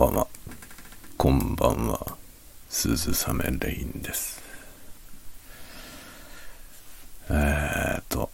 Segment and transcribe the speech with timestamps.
[0.00, 0.26] ばんは。
[1.18, 2.16] こんばんは。
[2.70, 4.40] 鈴雨レインです。
[7.28, 8.30] えーっと、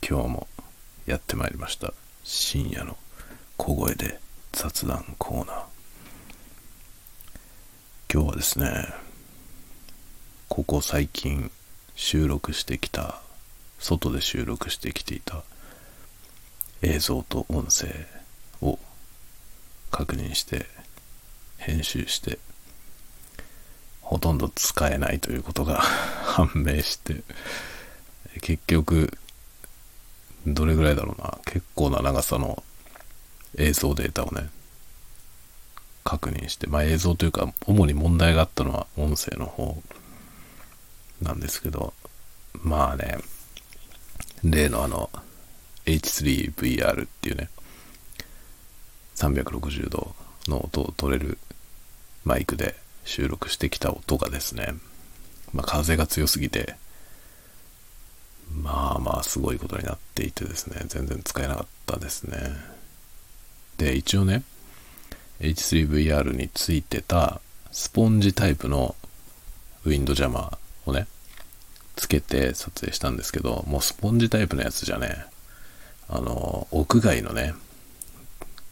[0.00, 0.46] 今日も
[1.06, 1.92] やってまいりました。
[2.22, 2.96] 深夜の
[3.56, 4.20] 小声で
[4.52, 5.64] 雑談コーナー。
[8.12, 8.94] 今日はですね、
[10.48, 11.50] ここ最近
[11.96, 13.20] 収録してきた、
[13.80, 15.42] 外で収録してきていた
[16.80, 18.21] 映像と音声
[20.02, 20.66] 確認して
[21.58, 22.40] 編集して
[24.00, 25.80] ほとんど使えないということが
[26.26, 27.22] 判明して
[28.40, 29.16] 結局
[30.44, 31.38] どれぐらいだろうな。
[31.44, 32.64] 結構な長さの
[33.58, 34.50] 映像データをね
[36.02, 39.80] 確認してまあ映像というか主に問題があったのは音声の方
[41.20, 41.94] なんですけど
[42.54, 43.18] まあね
[44.42, 45.10] 例のあの
[45.86, 47.50] H3VR っていうね
[49.16, 50.14] 360度
[50.48, 51.38] の音を取れる
[52.24, 54.74] マイクで収録してきた音がですね、
[55.52, 56.76] まあ、風が強すぎて
[58.54, 62.36] まあまあすごいことになっていてですね全然使えなかったですね。
[63.78, 64.42] で一応ね
[65.40, 68.94] H3VR についてたスポンジタイプの
[69.84, 71.06] ウィンドジャマーをね
[71.96, 75.24] つけて撮影したんですけどもうスポンジタイプのやつじゃね
[76.08, 77.54] あの屋外のね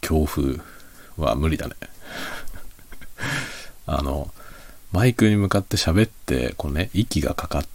[0.01, 0.61] 強風
[1.17, 1.75] は無理だね。
[3.87, 4.33] あの
[4.92, 7.67] マイクに向かって喋ってこのね息がかかっ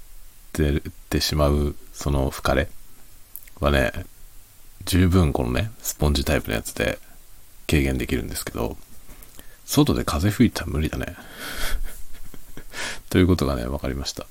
[0.54, 2.70] てってしまうその吹かれ
[3.60, 3.92] はね
[4.86, 7.00] 十分このねスポンジタイプのやつで
[7.68, 8.78] 軽減できるんですけど
[9.66, 11.16] 外で風吹いたら無理だね。
[13.10, 14.28] ということがね分かりました。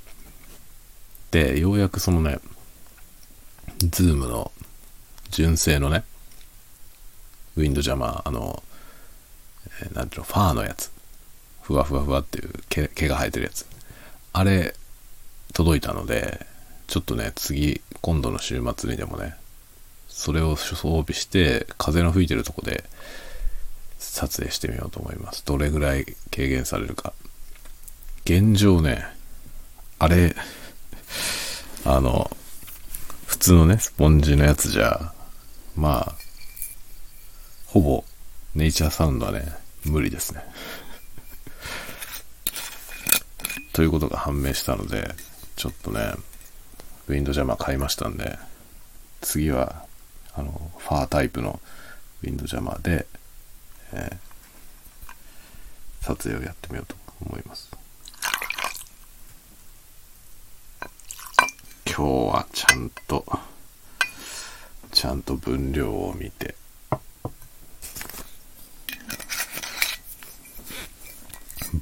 [1.33, 2.39] でようやくそのね
[3.81, 4.53] ズームの
[5.31, 6.05] 純正のね
[7.57, 8.63] ウィンドジャマー、あの、
[9.83, 10.91] えーなんていうの、ファーのやつ。
[11.63, 13.67] ふわふわふわっていう毛毛が生えてるやつ。
[14.33, 14.75] あれ、
[15.55, 16.47] 届いたので、
[16.87, 19.35] ちょっとね、次、今度の週末にでもね、
[20.09, 22.85] それを装備して、風の吹いてるとこで
[23.99, 25.45] 撮影してみようと思います。
[25.45, 27.13] どれぐらい軽減されるか。
[28.25, 29.05] 現状ね、
[29.99, 30.37] あれ、
[31.85, 32.31] あの、
[33.27, 35.13] 普通のね、スポンジのやつじゃ、
[35.77, 36.24] まあ、
[37.75, 38.05] ほぼ
[38.55, 39.53] ネイチャーサウンドはね、
[39.85, 40.45] 無理ですね。
[43.73, 45.13] ということが判明したので、
[45.57, 46.15] ちょっとね、
[47.09, 48.39] ウィンドジャマー買いましたんで、
[49.23, 49.87] 次は、
[50.37, 51.59] あの、ファータイプの
[52.23, 53.07] ウィンドジャマーで、
[53.93, 54.35] えー
[56.03, 57.71] 撮影をやってみようと思います。
[61.87, 63.25] 今日はちゃんと、
[64.93, 66.55] ちゃんと分量を見て、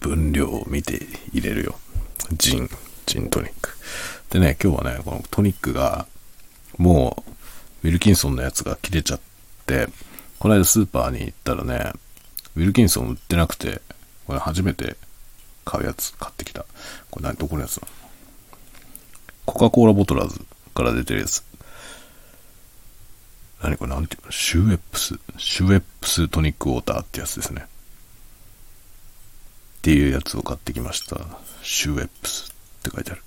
[0.01, 1.79] 分量を見て入れるよ。
[2.33, 2.69] ジン、
[3.07, 3.71] ジントニック。
[4.31, 6.07] でね、今日はね、このトニックが、
[6.79, 7.23] も
[7.83, 9.21] う、ウィルキンソンのやつが切れちゃっ
[9.67, 9.89] て、
[10.39, 11.93] この間スーパーに行ったらね、
[12.57, 13.83] ウィルキンソン売ってなくて、
[14.27, 14.97] これ初めて
[15.65, 16.65] 買うやつ買ってきた。
[17.11, 17.93] これ何、どこのやつなの？
[19.45, 20.41] コカ・コーラボトラーズ
[20.75, 21.43] から出てるやつ。
[23.63, 24.33] 何これなんていうの？
[24.33, 25.19] シューエップス。
[25.39, 27.67] シューエップストニックウォーターってやつですね。
[29.83, 31.19] っていうやつを買ってきました。
[31.61, 33.23] シューエップスって書いてある。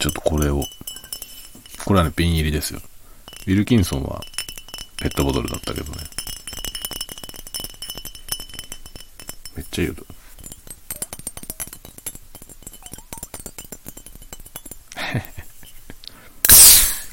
[0.00, 0.64] ちょっとこれを、
[1.84, 2.80] これはね、瓶入りですよ。
[3.46, 4.20] ウィルキンソンは
[5.00, 5.98] ペットボトルだったけどね。
[9.54, 10.04] めっちゃいい音。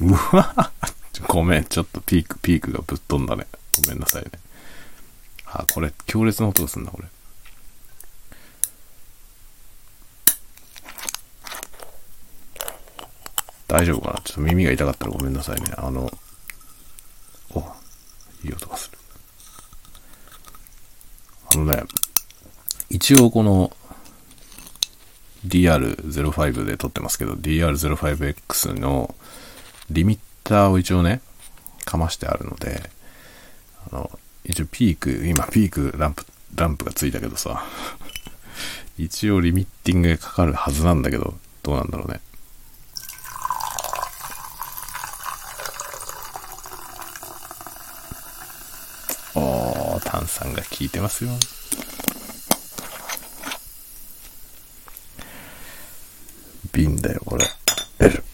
[0.00, 0.72] うわ
[1.28, 3.46] ごめん、ちょっとピーク、ピークがぶっ飛んだね。
[3.84, 4.30] ごめんなさいね。
[5.60, 7.08] あ、これ、強烈な音がすんだ、これ。
[13.68, 14.20] 大丈夫かな？
[14.20, 15.72] ちょっと耳が痛かったらごめんなさいね。
[15.76, 16.10] あの、
[17.50, 17.60] お、
[18.44, 18.98] いい音がする。
[21.52, 21.82] あのね、
[22.88, 23.76] 一応この
[25.46, 29.14] DR05 で撮ってますけど、DR05X の
[29.90, 31.20] リミッターを一応ね、
[31.84, 32.88] かましてあるので、
[34.56, 36.24] 一応ピーク、今ピークランプ、
[36.54, 37.62] ランプがついたけどさ、
[38.96, 42.22] 一応リミッティングがかかるはずなんだけど、どうなんだろうね。
[49.34, 51.32] おー、炭酸が効いてますよ。
[56.72, 57.44] 瓶だよ、これ。
[57.98, 58.24] ベル。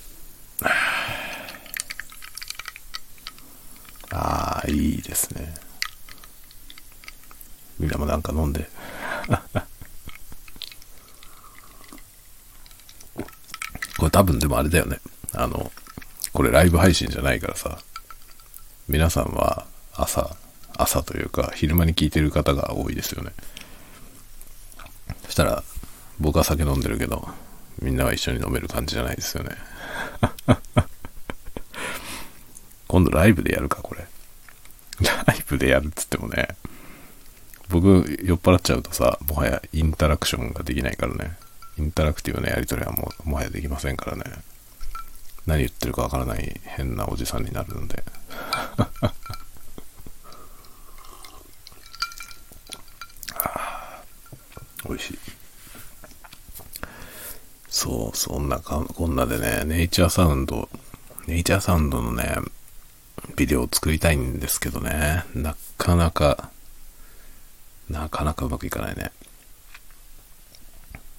[4.10, 5.52] ああ、いいですね。
[7.82, 7.90] みん
[8.22, 8.68] なんか飲んで。
[13.98, 15.00] これ多分でもあれだよね。
[15.32, 15.72] あの、
[16.32, 17.78] これライブ配信じゃないからさ、
[18.88, 20.36] 皆さんは朝、
[20.76, 23.32] 朝というか昼間に聞いてる方が多いですよね。
[25.24, 25.62] そしたら、
[26.18, 27.28] 僕は酒飲んでるけど、
[27.80, 29.56] みんなは一緒に飲める感じじゃないですよね。
[32.86, 34.06] 今度ライブでやるか、これ。
[35.26, 36.48] ライブでやるっつってもね、
[37.72, 41.38] 僕酔っ払っちゃうとさ、もはやインタラクションができないからね。
[41.78, 44.24] インタラクティブなやり取りはもう、もはやできませんからね。
[45.46, 48.04] 何言ってるかわからない変なおじさんになるので。
[54.86, 55.18] 美味しい。
[57.68, 60.68] そう、そんなか、こんなでね、ネイチャーサウンド、
[61.26, 62.36] ネイチャーサウンドのね、
[63.34, 66.51] ビデオを作りたいんですけどね、なかなか、
[67.92, 69.12] なかなかうまくいかないね。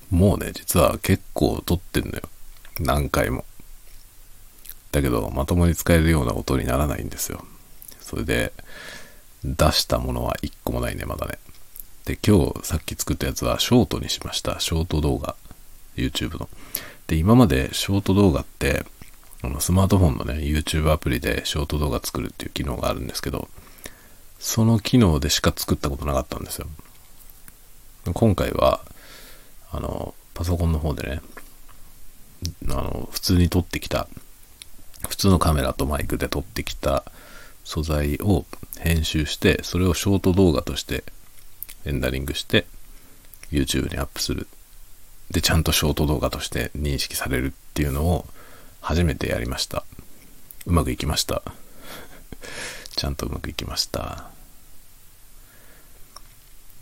[0.09, 2.21] もうね、実は結構撮ってんのよ。
[2.79, 3.45] 何回も。
[4.91, 7.45] だけど、まともに使えるような音にならないんですよ。
[8.01, 8.53] それで、
[9.43, 11.37] 出したものは一個もないね、まだね。
[12.05, 14.59] で、今日さっき作ったやつはショートにしました。
[14.59, 15.35] ショート動画。
[15.95, 16.49] YouTube の。
[17.07, 18.85] で、今までショート動画って、
[19.41, 23.49] あのスマートフォンのね、YouTube アプリでショート動画作るっていう機能があるんですけど、
[24.43, 26.67] その機能でしか作ったことなかったんですよ。
[28.13, 28.81] 今回は、
[29.71, 31.21] あの、パソコンの方でね、
[32.67, 34.09] あの、普通に撮ってきた、
[35.07, 37.05] 普通のカメラとマイクで撮ってきた
[37.63, 38.45] 素材を
[38.79, 41.05] 編集して、それをショート動画として
[41.85, 42.65] レンダリングして、
[43.49, 44.47] YouTube にアップする。
[45.31, 48.25] で、ちゃんとショート動画として認識されるっていうのを
[48.81, 49.85] 初めてやりました。
[50.65, 51.43] うまくいきました。
[52.97, 54.32] ちゃんとうまくいきました。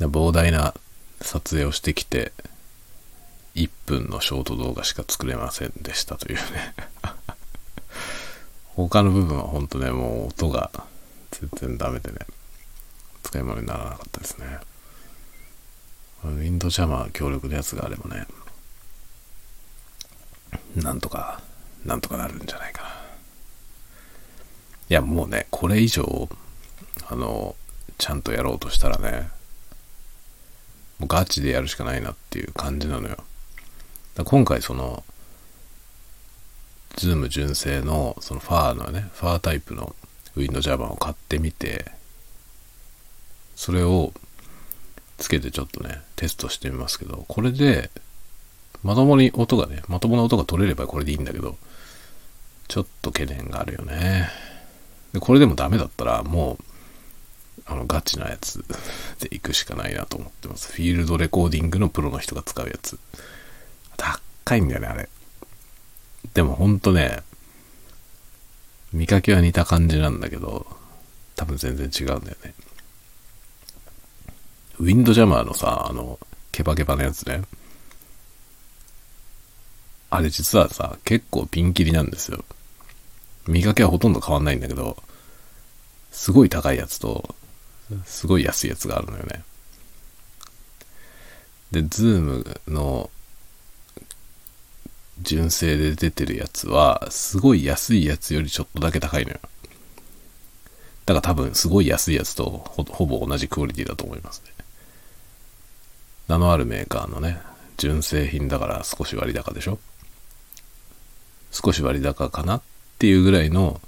[0.07, 0.73] 膨大な
[1.21, 2.31] 撮影をしてきて、
[3.55, 6.41] 1分のショート動画しか作れませんでしたというね
[8.75, 10.71] 他の部分は本当ね、もう音が
[11.31, 12.19] 全然ダメでね、
[13.23, 14.59] 使い物にならなかったですね。
[16.23, 18.27] ウィンドジャマー協力のやつがあればね、
[20.75, 21.41] なんとか、
[21.85, 22.89] なんとかなるんじゃないかな。
[22.89, 22.93] い
[24.93, 26.29] や、もうね、これ以上、
[27.07, 27.55] あの、
[27.97, 29.29] ちゃんとやろうとしたらね、
[31.01, 33.17] もうガチでやるしかないなっていう感じなのよ。
[34.23, 35.03] 今回その、
[36.95, 39.95] ズーム純正のそのファーのね、ファータイプの
[40.35, 41.91] ウィンドジャマーを買ってみて、
[43.55, 44.13] それを
[45.17, 47.89] つけてちょっとね、テストしてみますけど、これで、
[48.83, 51.57] まともに音がね、まともな音が取れればこれでいいんだけど、
[52.67, 54.29] ちょっと懸念があるよね。
[55.13, 56.63] で、これでもダメだったら、もう、
[57.71, 58.63] あの、ガチなやつ
[59.19, 60.73] で行くしかないなと思ってます。
[60.73, 62.99] フィールドレコーディングのプロの人が使うやつ。
[63.95, 65.09] 高いんだよね、あれ。
[66.33, 67.23] でもほんとね、
[68.91, 70.67] 見かけは似た感じなんだけど、
[71.37, 72.53] 多分全然違うんだよね。
[74.79, 76.19] ウィンドジャマーのさ、あの、
[76.51, 77.43] ケバケバのやつね。
[80.09, 82.43] あれ実はさ、結構ピンキリなんですよ。
[83.47, 85.01] 見かけはほとんど変わんないんだけど、
[86.11, 87.33] すごい高いやつと、
[88.05, 89.43] すごい安いやつがあるのよね。
[91.71, 93.09] で、ズームの
[95.21, 99.39] 純正で出てるやつは、すごい安いやつよりちょっとだけ高いのよ。
[101.05, 104.51] だから多分すごい安いやつとほぼ同じクオリティだと思いますね。
[106.27, 107.39] 名のあるメーカーのね、
[107.77, 109.79] 純正品だから少し割高でしょ？
[111.51, 112.61] 少し割高かなっ
[112.99, 113.81] ていうぐらいの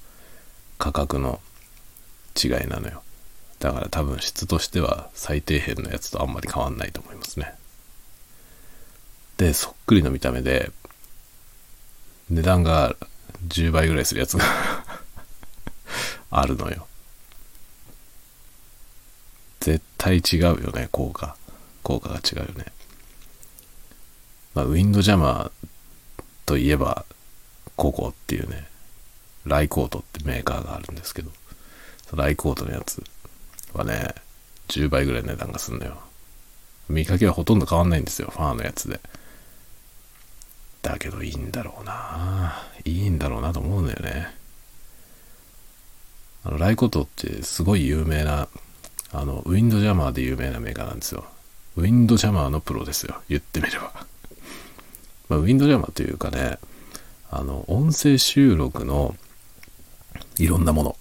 [0.79, 1.39] 価格の
[2.35, 3.02] 違いなのよ。
[3.63, 7.55] だから多分質としては最底辺のやつとあんまり変わんないと思いますね。
[9.37, 10.69] で、そっくりの見た目で、
[12.29, 12.97] 値段が
[13.47, 14.43] 10倍ぐらいするやつが
[16.29, 16.85] あるのよ。
[19.61, 21.37] 絶対違うよね、効果。
[21.83, 22.65] 効果が違うよね。
[24.55, 27.05] まあ、ウィンドジャマーといえば、
[27.77, 28.67] ココっていうね、
[29.45, 31.31] ライコートってメーカーがあるんですけど、
[32.11, 33.01] ライコートのやつ
[33.73, 34.13] はね、
[34.67, 35.97] 10倍ぐらい値段がするのよ。
[36.89, 38.99] 見かけはほとんど変わんないんですよ、ファーのやつで。
[40.81, 42.61] だけどいいんだろうな。
[42.83, 44.27] いいんだろうなと思うんだよね。
[46.43, 48.49] あの、ライコトってすごい有名な、
[49.11, 51.25] あの、ウィンドジャマーで有名なメーカーなんですよ。
[51.77, 53.21] ウィンドジャマーのプロですよ。
[53.29, 54.05] 言ってみれば。
[55.29, 56.59] まあ、ウィンドジャマーというかね、
[57.31, 59.15] あの、音声収録の
[60.37, 60.97] いろんなもの。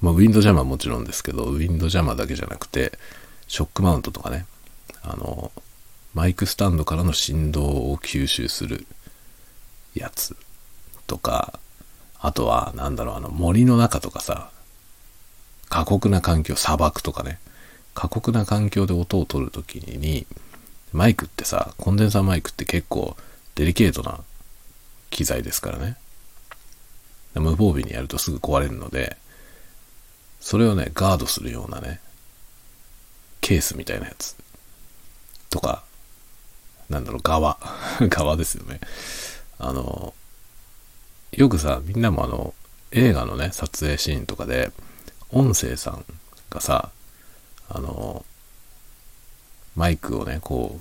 [0.00, 2.98] まあ、ウィンドジャマーもちろんですけど、ウィンドジャマーだけじゃなくて、
[3.48, 4.46] ショックマウントとかね、
[5.02, 5.50] あの、
[6.14, 8.86] マイクスタンドからの振動を吸収する
[9.94, 10.36] やつ
[11.06, 11.58] とか、
[12.20, 14.50] あとは、なんだろう、あの、森の中とかさ、
[15.68, 17.38] 過酷な環境、砂漠とかね、
[17.94, 20.26] 過酷な環境で音を取るときに、
[20.92, 23.16] マイクってさ、コンデンサーマイクって結構
[23.54, 24.20] デリケートな
[25.10, 25.96] 機材ですからね。
[27.34, 29.16] 無防備にやるとすぐ壊れるので、
[30.40, 32.00] それをね、ガードするようなね、
[33.40, 34.36] ケースみたいなやつ
[35.50, 35.82] とか、
[36.88, 37.58] なんだろう、側。
[38.08, 38.80] 側ですよね。
[39.58, 40.14] あの、
[41.32, 42.54] よくさ、みんなもあの、
[42.90, 44.72] 映画のね、撮影シーンとかで、
[45.30, 46.04] 音声さん
[46.50, 46.90] がさ、
[47.68, 48.24] あの、
[49.76, 50.80] マイクをね、こ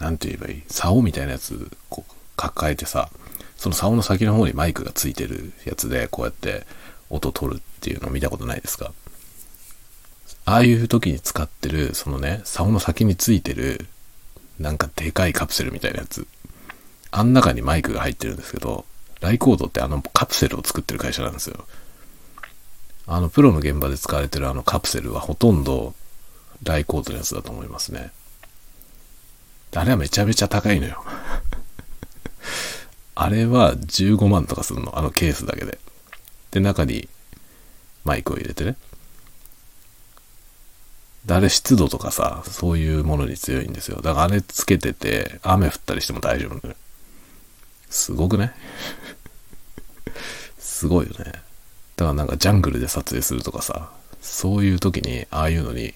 [0.00, 0.62] う、なんて言えばいい？
[0.68, 3.08] 竿みたいなやつ、こう、抱えてさ、
[3.56, 6.66] その竿の先の方にマイクがついてるやつで、こうやって
[7.10, 8.92] 音取るっていうのを見たことないですか？
[10.44, 13.86] ああいう時に使ってる、そのね、竿の先についてる、
[14.60, 16.26] なんかでかいカプセルみたいなやつ。
[17.10, 18.84] あん中にマイクが入ってるんですけど、
[19.20, 21.66] ライコードってあのカプセルを作ってる会社なんですよ。
[23.08, 25.94] あの、プロの現場で使われてるあのカプセルはほとんど
[26.62, 28.10] ライコードのやつだと思いますね。
[29.74, 31.04] あれはめちゃめちゃ高いのよ。
[33.14, 34.98] あれは15万とかするの。
[34.98, 35.78] あのケースだけで。
[36.56, 37.06] で、中に
[38.04, 38.76] マイクを入れてね。
[41.28, 44.00] あれ湿度とかさ、そういうものに強いんですよ。
[44.00, 46.74] だからあれつけてて、雨降ったりしても大丈夫ね。
[47.90, 48.54] すごくね
[50.58, 51.24] すごいよね。
[51.24, 51.42] だか
[52.04, 53.90] らなんかジャングルで撮影するとかさ、
[54.22, 55.92] そういう時に、ああいうのに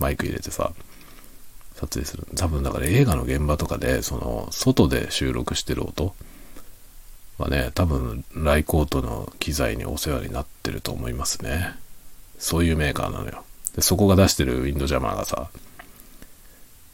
[0.00, 0.72] マイク入れてさ、
[1.76, 2.26] 撮影する。
[2.34, 6.16] 多分だから映画の現場とかで、その、外で収録してる音
[7.38, 11.74] はね、多分、ライコートの機材にお世話になってると思いますね。
[12.38, 13.44] そういうメーカーなのよ。
[13.74, 15.50] で、そこが出してるウィンドジャマーがさ、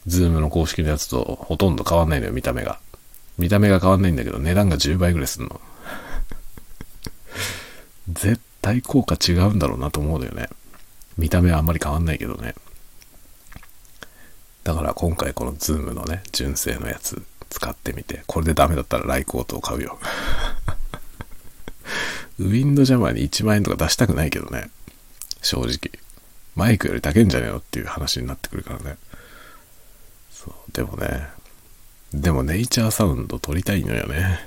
[0.06, 2.78] ズームの公式のやつとほとんど変わんないのよ、見た目が。
[3.36, 5.60] 見た目が変わんないんだけど、値段が10倍ぐらいすんの。
[8.08, 10.48] 絶対効果違うんだろうなと思うのよね。
[11.18, 12.54] 見た目はあんまり変わんないけどね。
[14.64, 19.98] だから今回このズームのね、純正のやつ使ってみて、これでダメだったら Rycote を買うよ。
[22.38, 24.70] ウィンドジャマーに1万円とか出したくないけどね。
[25.42, 25.90] 正直。
[26.56, 28.96] マイクより高いんじゃねえのっていう話になってくるからね。
[30.30, 31.28] そう、でもね、
[32.14, 34.40] でもネイチャーサウンド撮りたいのよね。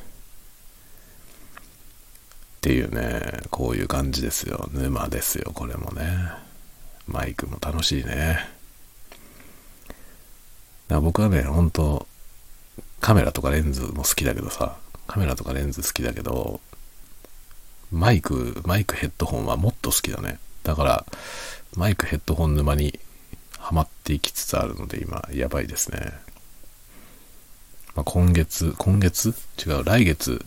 [2.57, 4.69] っていうね、こういう感じですよ。
[4.73, 6.31] 沼ですよ、これもね。
[7.07, 8.39] マイクも楽しいね。
[10.87, 12.07] だ僕はね、本当
[13.03, 16.61] カメラとかレンズも好きだけどさ、カメラとかレンズ好きだけど、
[17.91, 20.39] マイク、マイクヘッドホンはもっと好きだね。
[20.63, 21.05] だから、
[21.75, 22.97] マイクヘッドホン沼に
[23.59, 26.13] ハマっていきつつあるので、今、やばいですね。
[27.93, 29.35] まあ、今月、今月？
[29.67, 30.41] 違う、来月、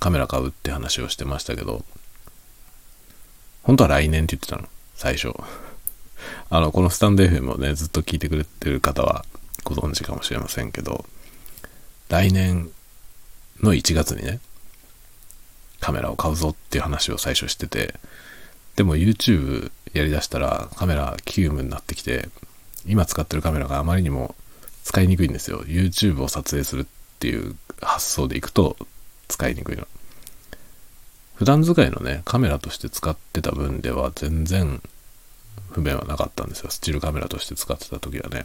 [0.00, 1.84] カメラ買うって話をしてましたけど、
[3.64, 5.34] 本当は来年って言ってたの、最初。
[6.48, 9.26] あの、このスタンド FM をね、ずっと聞いてくれてる方は
[9.62, 11.04] ご存知かもしれませんけど、
[12.12, 12.70] 来年
[13.62, 14.38] の1月にね、
[15.80, 17.94] カメラを買うぞっていう話を最初してて、
[18.76, 22.28] でも YouTube やりだしたらカメラ急務になってきて、
[22.84, 24.34] 今使ってるカメラがあまりにも
[24.84, 25.62] 使いにくいんですよ。
[25.62, 26.86] YouTube を撮影するっ
[27.18, 28.76] ていう発想でいくと
[29.28, 29.88] 使いにくいの。
[31.36, 34.82] 普段使いのね、カメラとして使ってた分では全然
[35.70, 36.70] 不便はなかったんですよ。
[36.70, 38.44] スチールカメラとして使ってた時はね。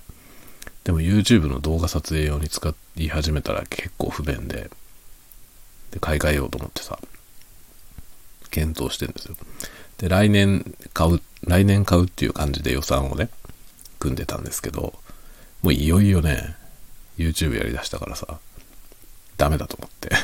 [0.88, 4.70] でも YouTube の動画撮影用に使い始めたら結構不便で、
[5.92, 6.98] で、買い替えようと思ってさ、
[8.52, 9.36] 検討してんですよ。
[9.98, 10.64] で、来年
[10.94, 13.28] 買う、来年買うっていう感じで予算をね、
[14.00, 14.94] 組んでたんですけど、
[15.62, 16.56] もういよいよね、
[17.18, 18.40] YouTube やりだしたからさ、
[19.36, 20.16] ダメだと思って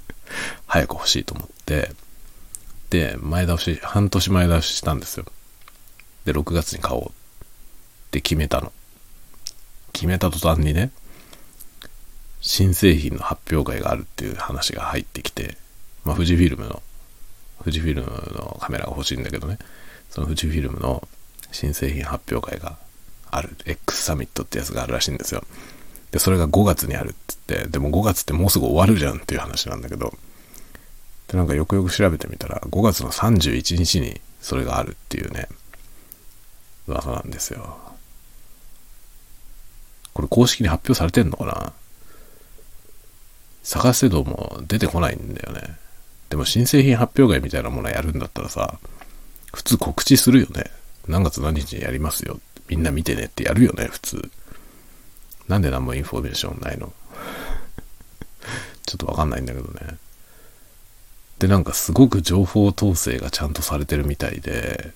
[0.66, 1.92] 早く欲しいと思って、
[2.88, 5.26] で、前倒し、半年前倒ししたんですよ。
[6.24, 7.12] で、6月に買おうっ
[8.12, 8.72] て決めたの。
[9.96, 10.90] 決めた途端にね、
[12.42, 15.56] 新製品の発表会があるっていう話が入ってきて、
[16.04, 16.82] まあ、富士フィルムの
[17.60, 19.58] 富士フィルムのカメラが欲しいんだけどね、
[20.10, 21.08] その富士フィルムの
[21.50, 22.76] 新製品発表会が
[23.30, 25.42] ある、X サミットってやつがあるらしいんですよ。
[26.10, 30.12] で、それが5月にあるって言って、でも5月ってもうすぐ終わるじゃんっていう話なんだけど、
[31.28, 35.48] で、なんかよくよく調べてみたら、5月の31日にそれがあるっていうね、
[36.86, 37.85] 噂なんですよ。
[40.16, 41.72] これ公式に発表されてんのかな？
[43.62, 45.76] 探せども出てこないんだよね。
[46.30, 48.78] でも新製品発表会みたいなものやるんだったらさ、
[49.52, 50.70] 普通告知するよね。
[51.06, 52.40] 何月何日にやりますよ。
[52.66, 54.30] みんな見てねってやるよね、普通。
[55.48, 56.94] なんで何もインフォメーションないの？
[58.86, 59.98] ちょっとわかんないんだけどね。
[61.40, 64.94] で、なんかすごく情報統制がちゃんとされてるみたいで、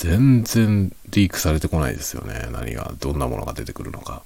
[0.00, 2.48] 全然リークされてこないですよね。
[2.52, 4.22] 何が、どんなものが出てくるのか。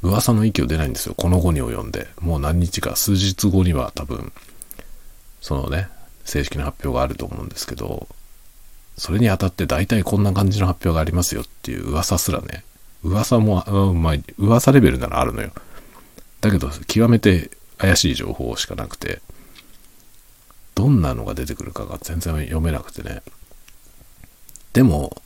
[0.00, 1.14] 噂の域を出ないんですよ。
[1.14, 2.08] この後に及んで。
[2.18, 4.32] もう何日か、数日後には多分、
[5.42, 5.90] そのね、
[6.24, 8.08] 正式な発表があると思うんですけど、
[8.96, 12.64] それにあたって大体こんな感じの発表がありますよっていう噂すらね、
[13.02, 15.52] 噂も、うまあ、噂レベルならあるのよ。
[16.40, 19.20] だけど、極めて怪しい情報しかなくて、
[20.74, 23.20] どんなのが出てくるかが全然読めなくてね。
[24.72, 25.20] でも、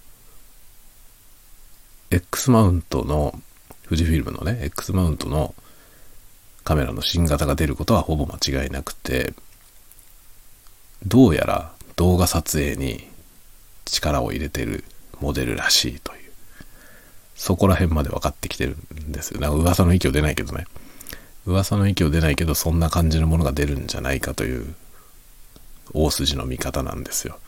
[2.10, 3.38] X マウントの、
[3.84, 5.54] 富士フィルムのね、X マウントの
[6.64, 9.34] カメラの新型が出ることはほぼ間違いなくて、
[11.06, 13.06] どうやら動画撮影に
[13.84, 14.84] 力を入れてる
[15.20, 16.32] モデルらしいという。
[17.34, 19.40] そこら辺まで分かってきてるんですよ。
[19.40, 20.66] なんか噂の域を出ないけどね。
[21.44, 24.74] 噂の域を出ないけど、そんな感じのものが出るんじゃないかという
[25.92, 27.38] 大筋の見方なんですよ。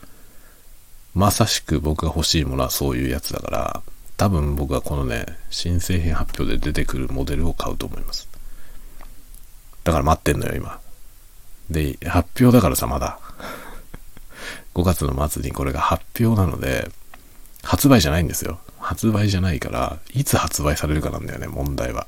[1.17, 3.81] まさしく僕が欲しいものはそういうやつだから、
[4.17, 8.29] 多分僕はこのね、新製品発表で出てくるモデルを買うと思います。
[9.83, 10.79] だから待ってんのよ、今。
[11.71, 13.19] で、発表だからさ、まだ。
[14.75, 16.91] 5月の末にこれが発表なので、
[17.63, 18.59] 発売じゃないんですよ。
[18.77, 22.05] 発売じゃないから、いつ発売されるかなんだよね、問題は。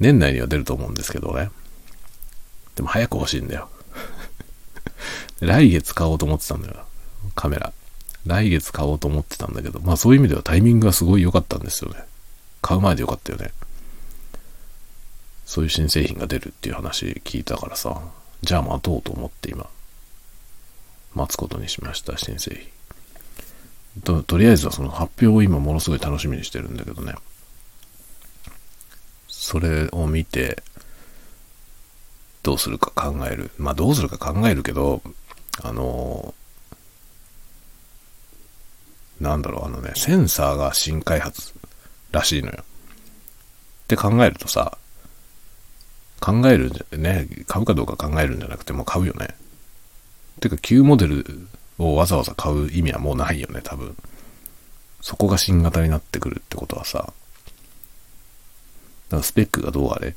[0.00, 1.50] 年内には出ると思うんですけどね。
[2.76, 3.70] でも早く欲しいんだよ。
[5.40, 6.86] 来月買おうと思ってたんだよ。
[7.34, 7.72] カメラ。
[8.26, 11.98] 来月買おうと思ってたんだけど、まあそういう意味ではタイミングがすごい良かったんですよね。
[12.60, 13.52] 買う前で良かったよね。
[15.46, 18.02] そういう新製品が出るっていう話聞いたからさ、
[18.42, 19.66] じゃあ待とうと思って今、
[21.14, 22.68] 待つことにしました、新製
[23.96, 24.02] 品。
[24.02, 27.14] ととりあえずはその発表を今ものすごい楽しみにしてるんだけどね。
[29.28, 30.62] それを見て、
[32.48, 33.50] どうするか考える。
[33.58, 35.02] まあどうするか考えるけど、
[35.62, 36.34] あの
[39.20, 41.52] なんだろう、あのね、センサーが新開発
[42.10, 42.54] らしいのよ。
[42.60, 42.62] っ
[43.86, 44.78] て考えるとさ、
[46.20, 49.28] 考えるんじゃ、ね、買うかどうか考えるんじゃなくてもう買うよね。
[50.40, 53.94] てか旧モデルをわざわざ買う意味はもうないよね、多分。
[55.02, 57.12] そこが新型になってくるってことはさ、だか
[59.16, 60.16] らスペックがどうあれ。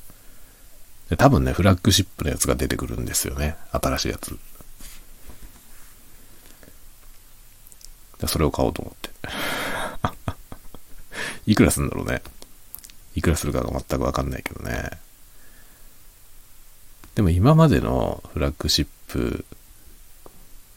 [1.11, 3.57] で多分ね、フラッグシップのやつが出てくるんですよね。
[3.73, 4.39] 新しいやつ。
[8.19, 9.09] でそれを買おうと思って。
[11.51, 12.21] いくらすんだろうね。
[13.13, 14.89] いくらするかが全くわかんないけどね。
[17.15, 19.43] でも今までのフラッグシップ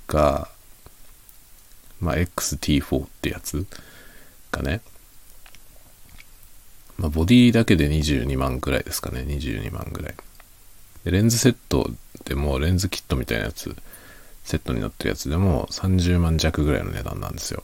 [0.08, 0.48] が、
[2.00, 3.64] まあ、XT4 ってやつ
[4.50, 4.80] がね、
[6.98, 9.20] まあ、ボディだけで22万くらいですかね。
[9.20, 10.14] 22万ぐらい。
[11.04, 11.90] で、レンズセット
[12.24, 13.76] でもレンズキットみたいなやつ、
[14.44, 17.62] セットになってるやつでも30万弱ぐらいの値段なんですよ。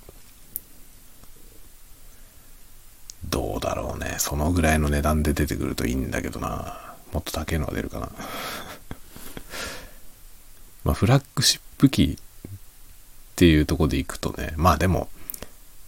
[3.28, 4.16] どうだろうね。
[4.18, 6.94] そのぐらいの値段で出てくるといいんだけどな。
[7.12, 8.10] もっと高いのが出るかな。
[10.84, 12.18] まあ、フラッグシップ機っ
[13.36, 15.10] ていうとこで行くとね、まあでも、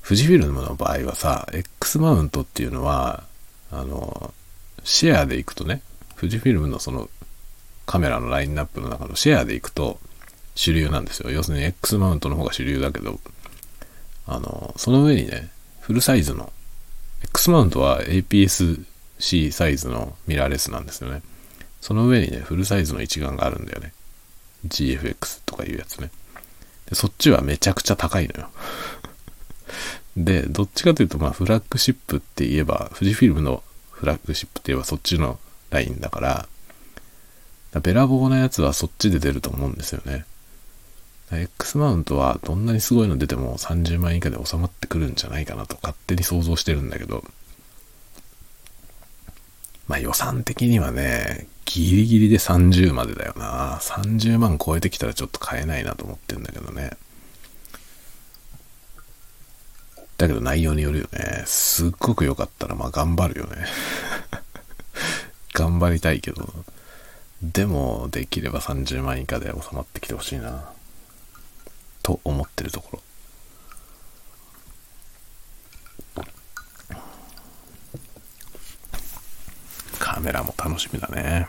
[0.05, 3.25] 富士フィルムの場合はさ、X マウントっていうのは、
[3.73, 4.33] あの、
[4.85, 5.83] シェアで行くとね、
[6.17, 7.09] 富士フィルムのその
[7.87, 9.99] カメラのラインナップの中のシェアで行くと
[10.55, 11.31] 主流なんですよ。
[11.31, 13.19] 要するに X マウントの方が主流だけど、
[14.27, 16.53] あの、その上にね、フルサイズの、
[17.25, 21.23] X マウントは APS-C サイズのミラーレスなんですよね。
[21.81, 23.93] その上にね、フルサイズの一眼があるんだよね。
[24.69, 26.11] GFX とかいうやつね。
[26.89, 28.51] でそっちはめちゃくちゃ高いのよ。
[30.17, 35.39] で、どっちかというと、まあ、フラッグシップって言えば、富士フィルムのフラッグシップって言えばそっちの
[35.71, 36.49] ラインだから、
[37.81, 40.27] べらぼうなやつはそっちで出ると思うんですよね。
[41.33, 47.25] X マウントはどんなにすごいの出ても30万以下で収まってくるんじゃないかなと勝手に想像してるんだけど、
[49.89, 53.79] まあ予算的にはね、ギリギリで30までだよな。
[53.81, 56.91] 30万超えてきたらちょっと買えないなと思ってんだけどね。
[60.23, 61.43] だけど内容によるよね。
[61.47, 63.67] すっごく良かったらまあ頑張るよね。
[65.53, 66.49] 頑張りたいけど。
[67.43, 70.71] でも、できれば30万以下で収まってきてほしいな。
[72.05, 73.03] と思ってるとこ
[76.15, 76.25] ろ。
[79.99, 81.49] カメラも楽しみだね。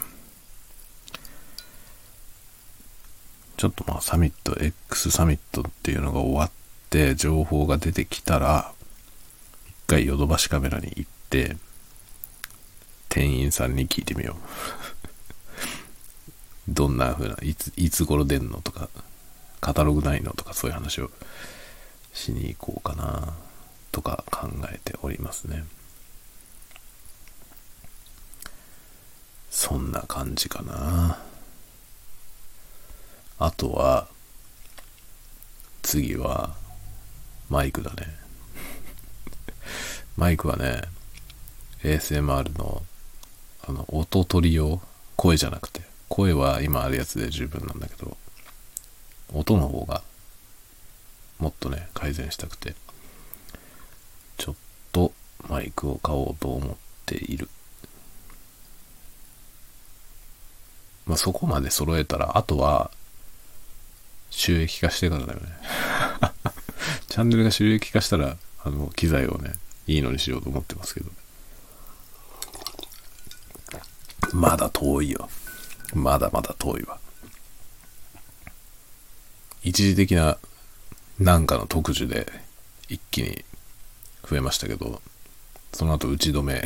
[3.56, 6.63] ちょっとまあサミット、X サミットっていうのが終わって
[6.94, 8.72] て情報が出てきたら、
[9.68, 11.58] 一回ヨドバシカメラに行って、
[13.10, 14.38] 店員さんに聞いてみよ
[16.68, 16.70] う。
[16.72, 18.90] どんな風な、いつ、いつ頃出んのとか、
[19.60, 21.10] カタログないのとかそういう話を
[22.14, 23.34] しに行こうかな
[23.92, 25.66] とか考えておりますね。
[29.50, 31.20] そんな感じかな。
[33.40, 34.08] あとは、
[35.82, 36.62] 次は、
[37.54, 38.08] マイクだね。
[40.18, 40.82] マイクはね、
[41.84, 42.84] ASMR の、
[43.68, 44.82] あの、音取り用、
[45.16, 48.18] 声じゃなくて、声は今あるやつで十分なんだけど、
[49.34, 50.02] 音の方が、
[51.38, 52.74] もっとね、改善したくて、
[54.38, 54.56] ちょっ
[54.92, 55.14] と
[55.48, 57.50] マイクを買おうと思っている。
[61.06, 62.90] まあ、そこまで揃えたら、あとは、
[64.32, 65.50] 収益化してからだよね。
[67.14, 69.54] チャンネルが収益化したら、あの、機材をね、
[69.86, 71.12] いいのにしようと思ってますけど。
[74.34, 75.30] まだ遠いよ。
[75.94, 76.98] まだまだ遠いわ。
[79.62, 80.40] 一時的な
[81.20, 82.26] なんかの特需で
[82.90, 83.46] 一気に
[84.28, 85.00] 増えましたけど、
[85.72, 86.64] その後打ち止め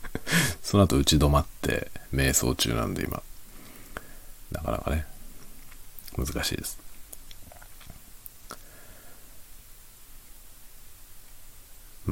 [0.64, 3.22] その後打ち止まって瞑想中なんで今、
[4.52, 5.06] なかなかね、
[6.16, 6.81] 難しいです。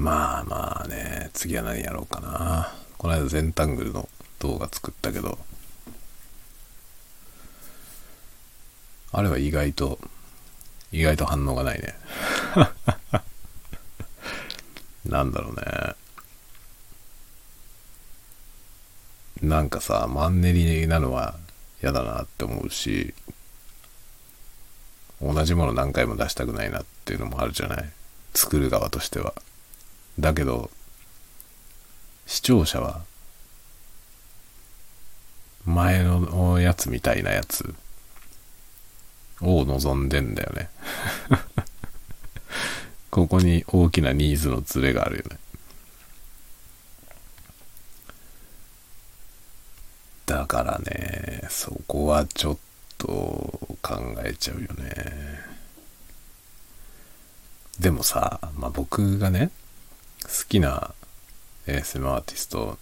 [0.00, 2.72] まあまあね、次は何やろうかな。
[2.96, 4.08] この間ゼンタングルの
[4.38, 5.38] 動画作ったけど、
[9.12, 9.98] あれは意外と、
[10.90, 11.94] 意外と反応がないね。
[15.04, 15.94] なんだろうね。
[19.42, 21.38] なんかさ、マンネリなのは
[21.82, 23.12] 嫌だなって思うし、
[25.20, 27.92] 同じもの何回も出したくないなっていうのもあるじゃない。
[28.32, 29.34] 作る側としては。
[30.20, 30.70] だけど、
[32.26, 33.02] 視聴者は、
[35.64, 37.74] 前のやつみたいなやつ
[39.40, 40.68] を望んでんだよね。
[43.10, 45.38] ここに大きなニーズのズレがあるよね。
[50.26, 52.58] だからね、そこはちょっ
[52.98, 53.08] と
[53.82, 55.40] 考えちゃうよね。
[57.80, 59.50] でもさ、まあ、僕がね、
[60.24, 60.94] 好きな
[61.66, 62.78] ASM アーティスト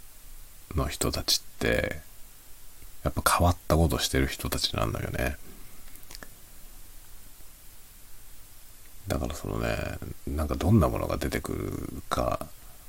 [0.74, 2.00] の人たちって、
[3.04, 5.36] やっぱ変わったことしてる人たちなんだよね。
[9.06, 12.46] だからそのね、なんかどんなものが出てくるか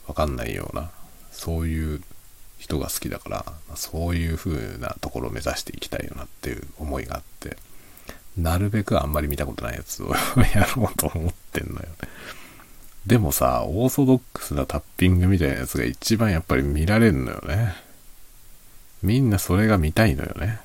[0.08, 0.92] わかんないような、
[1.32, 2.02] そういう
[2.58, 7.58] 人が好きだから、そういう風なところを目指していきたいよなっていう思いがあって、
[8.38, 10.14] なるべくあんまり見たことないやつを
[10.54, 11.88] やろうと思ってんのよ。
[13.10, 17.74] でもさ、オーソドックスなタッピングみたいなやつが一番やっぱり見られるのよね。
[19.02, 20.60] みんなそれが見たいのよね。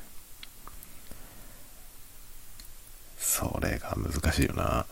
[3.16, 4.84] それが難しいよな。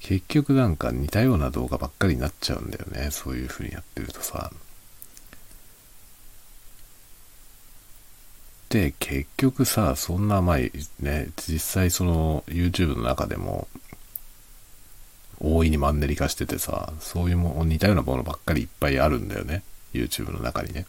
[0.00, 3.12] 結局なんか似たような動画ばっかりになっちゃうんだよね。
[3.12, 4.50] そういう風にやってるとさ。
[8.70, 13.68] で、結局さ、そんなまあね、実際その YouTube の中でも
[15.40, 19.62] 大いにマンネリ化しててさ、そういうも似たようなものばっかりいっぱいあるんだよね。
[19.92, 20.86] YouTube の中にね。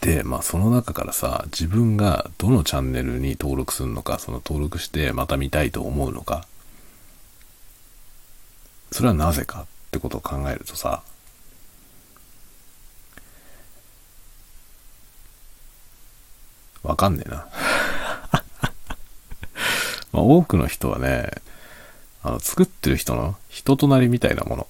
[0.00, 6.46] で、まあその中からさ、自分がどのチャンネルに登録するのか、その登録してまた見たいと思うのか、
[8.90, 11.02] それはなぜかってことを考えるとさ、
[16.82, 17.46] わかんねえな。
[20.12, 21.30] まあ、多くの人はね、
[22.22, 24.66] あの、作ってる人の人となりみたいなもの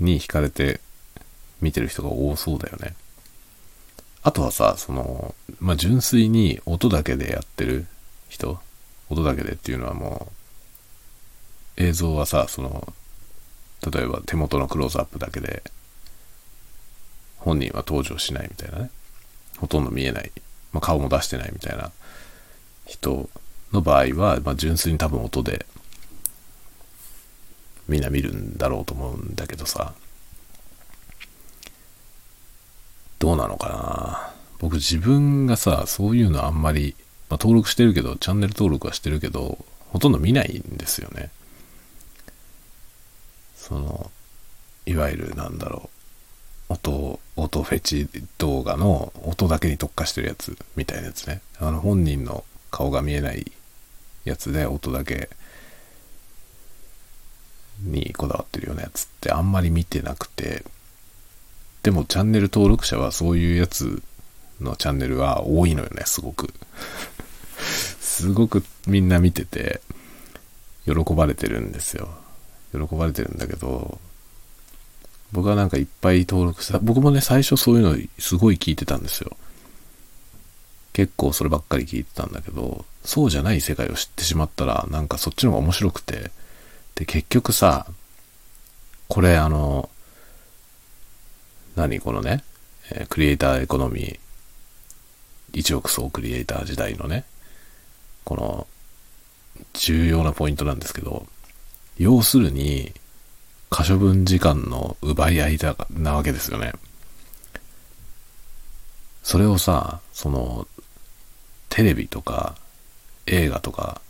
[0.00, 0.80] に惹かれて
[1.60, 2.94] 見てる人が多そうだよね。
[4.22, 7.86] あとはさ、その、まあ、純粋に音だけでやってる
[8.28, 8.58] 人、
[9.10, 10.28] 音だけでっていうのはも
[11.76, 12.92] う、映像はさ、その、
[13.90, 15.62] 例えば手元のクローズアップだけで、
[17.38, 18.90] 本人は登場しないみたいなね。
[19.58, 20.30] ほとんど見えない。
[20.72, 21.90] まあ、顔も出してないみたいな
[22.86, 23.28] 人
[23.72, 25.66] の場合は、まあ、純粋に多分音で
[27.92, 29.92] みんな見るんだろうと思うんだけどさ、
[33.18, 36.96] どうなのかな僕自分がさ、そういうのあんまり、
[37.28, 39.58] まあ、登録してるけど、チャンネル登録はしてるけど、
[39.90, 41.30] ほとんど見ないんですよね。
[43.56, 44.10] その、
[44.86, 45.90] いわゆるなんだろ
[46.70, 51.42] う、音、音フェチ動画の音だけに特化してるやつみたいなやつね。
[51.60, 53.52] あの本人の顔が見えない
[54.24, 55.28] やつで音だけ
[57.82, 60.64] にこだわってるようなやつってあんまり見てなくて、
[61.82, 64.02] でもチャンネル登録者はそういうやつ
[64.60, 66.52] のチャンネルは多いのよね、すごく。
[68.00, 69.80] すごくみんな見てて、
[70.84, 72.08] 喜ばれてるんですよ。
[72.72, 74.00] 喜ばれてるんだけど、
[75.32, 79.36] 僕はなんかいっぱい登録した、僕もね、最初そういうのすごい聞いてたんですよ。
[80.92, 86.30] 結構そればっかり聞いてたんだけど、そうじゃない世界を知ってしまったら、なんかそっちの方が面白くて、
[86.94, 87.86] で、結局さ、
[89.08, 89.88] これあの、
[91.76, 92.44] 何このね、
[92.90, 94.18] えー、クリエイターエコノミー、
[95.52, 97.24] 1億総クリエイター時代のね、
[98.24, 98.66] この、
[99.74, 101.26] 重要なポイントなんですけど、
[101.98, 102.92] 要するに、
[103.70, 106.72] 可処分時間の奪い合いだなわけですよね。
[109.22, 110.66] それをさ、その、
[111.68, 112.56] テレビとか、
[113.26, 114.00] 映画とか、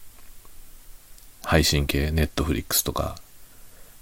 [1.43, 3.17] 配信系、ネットフリックスとか、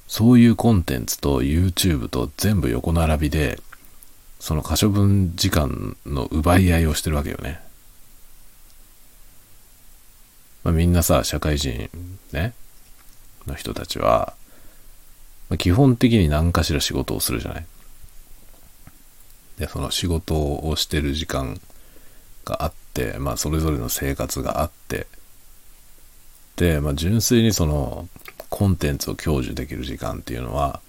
[0.07, 3.61] そういうコンテンツと YouTube と全部横並びで、
[4.38, 7.61] その可処分時間の奪い合いをしてるわけよね。
[10.64, 11.90] まあ、みんなさ、社会人
[12.33, 12.55] ね、
[13.46, 14.35] の人たちは、
[15.48, 17.66] まあ、基本的に何かしら仕事をするじゃない。
[19.59, 21.61] で、その仕事をしてる時間
[22.44, 25.07] があって、まあそれぞれの生活があって、
[26.81, 28.09] まあ純粋にその
[28.49, 30.81] コンテンツを享受できる時間っていうのは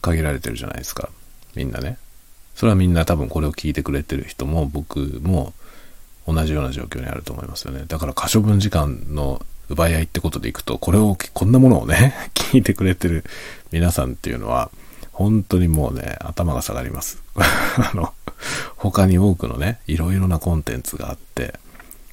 [0.00, 1.10] 限られてるじゃないですか。
[1.54, 1.98] みんなね。
[2.54, 5.52] それはみんな多分これを聞いてくれてる人も僕も
[6.26, 7.84] 同じような状況にあると思いますよね。
[7.86, 13.24] だから可処分時間の奪い合いってことでいくと、これを、こんなものをね、 聞いてくれてる
[13.72, 14.70] 皆さんっていうのは、
[15.12, 17.22] 本当にもうね、頭が下がります。
[17.36, 18.12] あの、
[18.76, 21.58] 他に多くのね、いろいろなコンテンツがあって、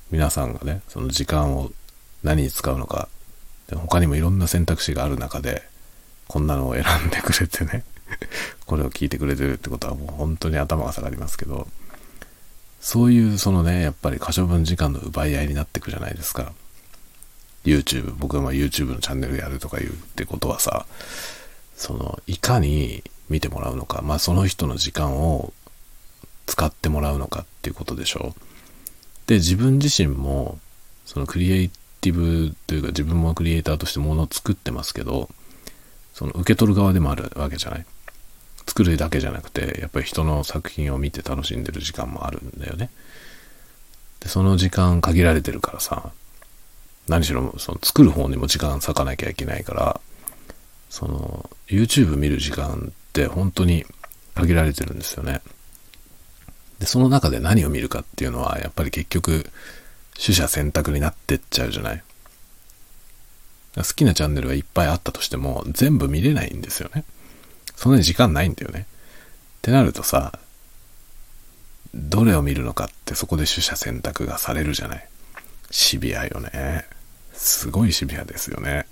[0.10, 1.72] 皆さんがね、その時間を
[2.24, 3.10] 何に使うのか、
[3.70, 5.64] 他にもいろんな選択肢がある中で、
[6.28, 7.84] こんなのを選んでくれてね、
[8.66, 11.68] これを聞いてくれてるってことはもう本当に頭が下がりますけど、
[12.82, 16.54] そういうそのね、やっぱり可処分時間の奪い合いになってくじゃないですか。
[17.64, 20.86] YouTube、僕はま YouTube のチャンネルやるとか言うってことはさ、
[21.76, 25.54] その、いかに見てもらうのか、まあその人の時間を
[26.46, 28.36] 使ってもらうのかっていうことでしょ。
[29.28, 30.60] で、自分自身も、
[31.06, 31.72] そのクリエイ
[32.04, 35.30] ティブというか自分もクリエイターとしてものを作ってますけど、
[36.14, 37.86] その受け取る側でもあるわけじゃない。
[38.68, 42.90] 作るだけじゃなくて、やっぱり人の作品を見て楽しんでる時間もあるんだよね。
[44.20, 46.12] で、その時間限られてるからさ、
[47.08, 50.02] 何しろその作る方にも時間割かなきゃいけないから、
[50.90, 53.86] その YouTube 見る時間って本当に
[54.36, 55.42] 限られてるんですよね。
[56.80, 59.46] で、その中で何を見るかっていうのはやっぱり結局
[60.16, 62.04] 取捨選択になってっちゃうじゃない？
[63.76, 67.04] 好きなチャンネルがいっぱいあったとしても全部見れないんですよね。
[67.76, 68.82] そんなに時間ないんだよね。
[68.82, 68.86] っ
[69.64, 70.38] てなるとさ、
[71.96, 75.08] どれを見るのかってそこで取捨選択がされるじゃない？
[75.72, 76.86] シビアよね。
[77.34, 78.86] すごいシビアですよね。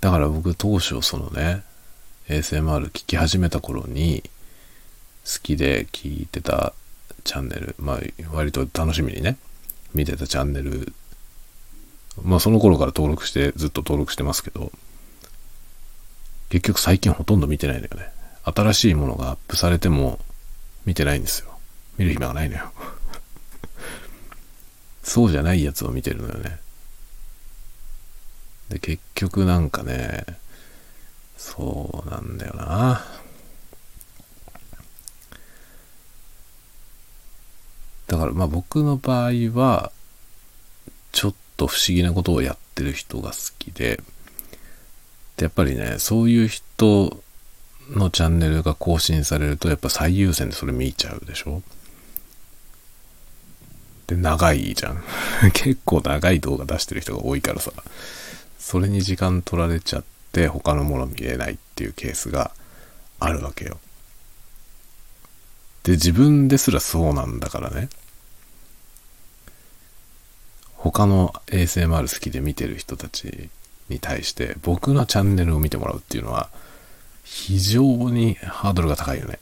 [0.00, 1.62] だから僕当初そのね、
[2.28, 4.22] ASMR 聞き始めた頃に
[5.26, 6.72] 好きで聞いてた
[7.24, 8.00] チャンネル、まあ
[8.32, 9.36] 割と楽しみにね、
[9.94, 10.92] 見てたチャンネル、
[12.22, 14.72] まあその頃から登録してずっと登録してますけど、
[16.50, 18.12] 結局最近ほとんど見てないんだよね。
[18.44, 20.18] 新しいものがアップされても
[20.84, 21.58] 見てないんですよ。
[21.98, 22.72] 見る暇がないのよ。
[25.02, 26.58] そうじゃないやつを見てるのよね。
[28.70, 30.24] で、結局なんかね、
[31.36, 33.04] そうなんだよな。
[38.10, 39.92] だからまあ僕の場合は、
[41.12, 44.00] ちょっと不思議なことをやってる人が好きで、
[45.36, 47.22] でやっぱりね、そういう人
[47.90, 51.62] のチャンネルが更新されると、やっぱ最優先でそれ見ちゃうでしょ？
[54.08, 55.04] で、長いじゃん。
[55.54, 57.70] 結構長い動画出してる人が多いからさ、
[58.58, 62.50] それに時間取られちゃって他のもの見れないっていうケースが
[63.20, 63.78] あるわけよ。
[65.90, 67.88] で、自分ですらそうなんだからね。
[70.76, 73.50] 他の ASMR 好きで見てる人たち
[73.88, 76.48] に対して僕のチャンネルを見てもらうっていうのは
[77.22, 79.40] 非常にハードルが高いよね。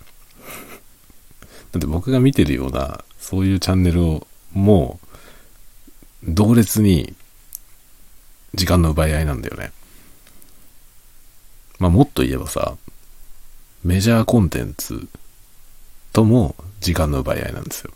[1.71, 4.99] だって僕が見てるようなそういうチャンネルをも
[6.25, 7.15] う、同列に
[8.55, 9.71] 時間の奪い合いなんだよね。
[11.79, 12.79] まあもっと言えばさ、
[13.85, 15.09] メジャーコンテンツ
[16.19, 17.93] とも時間の奪い合いなんですよ。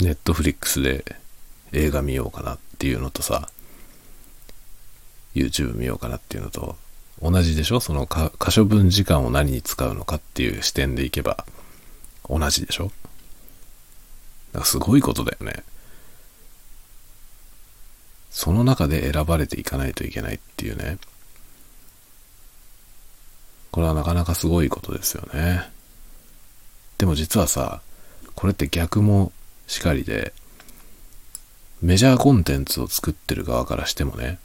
[0.00, 1.04] ネットフリックスで
[1.72, 3.48] 映画見ようかなっていうのとさ、
[5.34, 6.76] YouTube 見ようかなっていうのと
[7.20, 7.80] 同じでしょ？
[7.80, 11.44] その可処分時間を何に使うのかっていう視点でいけば
[12.28, 12.84] 同じでしょ？
[12.84, 15.64] だからすごいことだよね。
[18.30, 20.98] その中で選ばれていかないといけないっていうね。
[23.70, 25.68] これはなかなかすごいことですよね。
[26.98, 27.82] でも実はさ、
[28.34, 29.32] これって逆も
[29.66, 30.32] しかりで、
[31.82, 34.38] メジャーコンテンツを作ってる側からしてもね、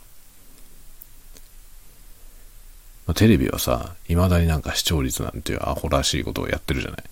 [3.06, 7.04] まあ、テレビはさ、未だになんか視聴率なんていうアホらしいことをやってるじゃない。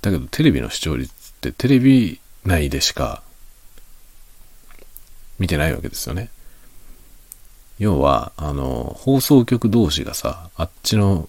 [0.00, 3.22] だけどテレビの視聴率ってテレビ内でしか
[5.38, 6.30] 見てないわけですよね。
[7.78, 11.28] 要は、あの、放送局同士がさ、あっちの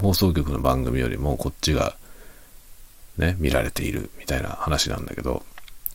[0.00, 1.96] 放送局の番組よりもこっちが
[3.18, 5.42] ね、見られているみたいな話なんだけど、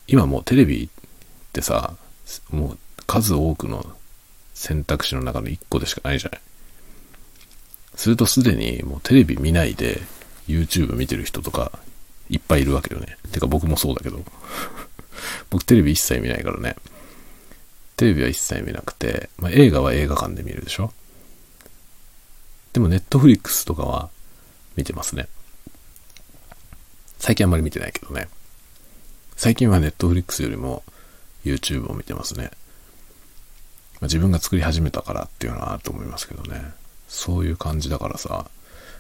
[0.08, 0.90] 今もうテレビっ
[1.54, 1.96] てさ、
[2.52, 3.86] もう数多くの
[4.54, 6.42] 選択肢の中の1個でしかないじゃない。
[7.96, 10.02] するとすでにもうテレビ見ないで
[10.48, 11.72] YouTube 見てる人とか
[12.30, 13.18] いっぱいいるわけよね。
[13.32, 14.24] てか僕もそうだけど。
[15.50, 16.76] 僕テレビ一切見ないからね。
[18.00, 20.94] テレビは一切見なくて、まあ、映画は映画館で見るでしょ？
[22.72, 24.10] でも Netflix とかは
[24.78, 25.28] 見てますね。
[27.18, 28.30] 最近あんまり見てないけどね。
[29.36, 30.82] 最近は Netflix よりも
[31.44, 32.52] YouTube を見てますね。
[33.96, 36.72] まあ、自分が作り始めたからっていうのはあると思いますけどね。
[37.10, 38.46] そういう感じだからさ、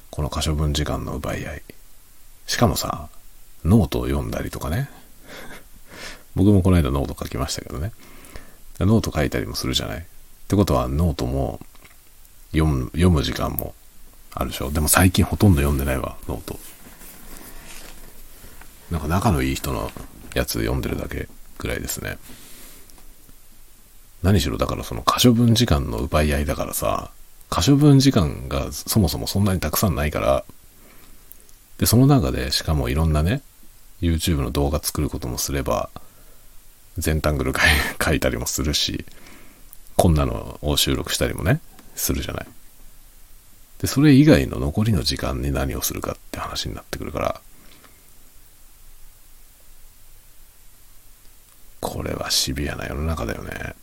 [0.09, 1.61] この可処分時間の奪い合い。
[2.47, 3.07] しかもさ、
[3.63, 4.89] ノートを読んだりとかね。
[6.35, 7.93] 僕もこの間ノート書きましたけどね。
[8.79, 9.99] ノート書いたりもするじゃない？
[9.99, 10.03] っ
[10.47, 11.59] てことはノートも
[12.51, 13.75] 読む読む時間も
[14.33, 14.71] あるでしょ？
[14.71, 16.59] でも最近ほとんど読んでないわ、 note。
[18.91, 19.91] なんか仲のいい人の
[20.33, 22.17] やつ読んでるだけぐらいですね。
[24.23, 27.11] 何しろだからその可処分時間の奪い合いだからさ、
[27.49, 30.43] 可処分時間がそもそもそんなにたくさんないから、
[31.77, 33.41] で、その中でしかもいろんなね、
[34.01, 35.89] YouTube の動画作ることもすれば、
[36.99, 37.53] 全タングル
[38.01, 39.05] 書 いたりもするし、
[39.95, 41.61] こんなのを収録したりもね、
[41.95, 42.47] するじゃない。
[43.79, 47.41] で、それ以外の残りの時間に何をするかって話になってくるから、
[51.79, 53.75] これはシビアな世の中だよね。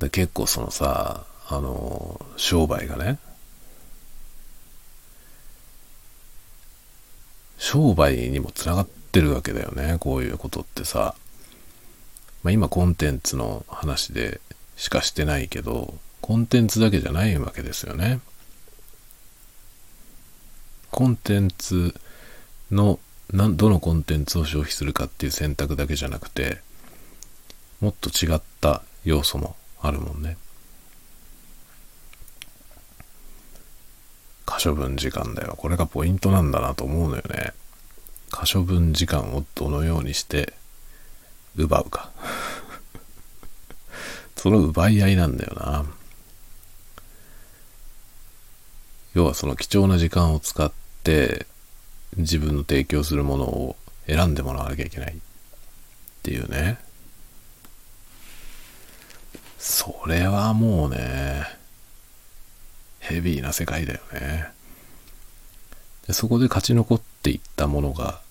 [0.00, 3.18] で結構そのさ、あの、商売がね、
[7.58, 11.14] 商売にもつながってるわけだよね、こういうことってさ。
[12.42, 14.40] まあ、今コンテンツの話で
[14.76, 18.20] しかしてないけど、コンテンツだけじゃないわけですよね。
[20.90, 21.94] コンテンツ
[22.70, 22.98] の
[23.32, 26.60] どのコンテンツを消費するかっていう選択だけじゃなくて、
[27.80, 30.36] もっと違った要素もあるもんね。
[34.44, 35.54] 可処分時間だよ。
[35.56, 37.54] これがポイントなんだなと思うのよね。
[38.32, 40.54] 可処分時間をどのようにして
[41.54, 42.10] 奪うか。
[44.34, 45.86] その奪い合いなんだよな。
[49.14, 50.72] 要はその貴重な時間を使っ
[51.04, 51.46] て
[52.16, 55.16] 自分の提供するものを選んでもらわなきゃいけないっ
[56.22, 56.78] ていうね。
[59.58, 61.46] それはもうね、
[62.98, 64.48] ヘビーな世界だよね。
[66.06, 68.21] でそこで勝ち残っていったものが、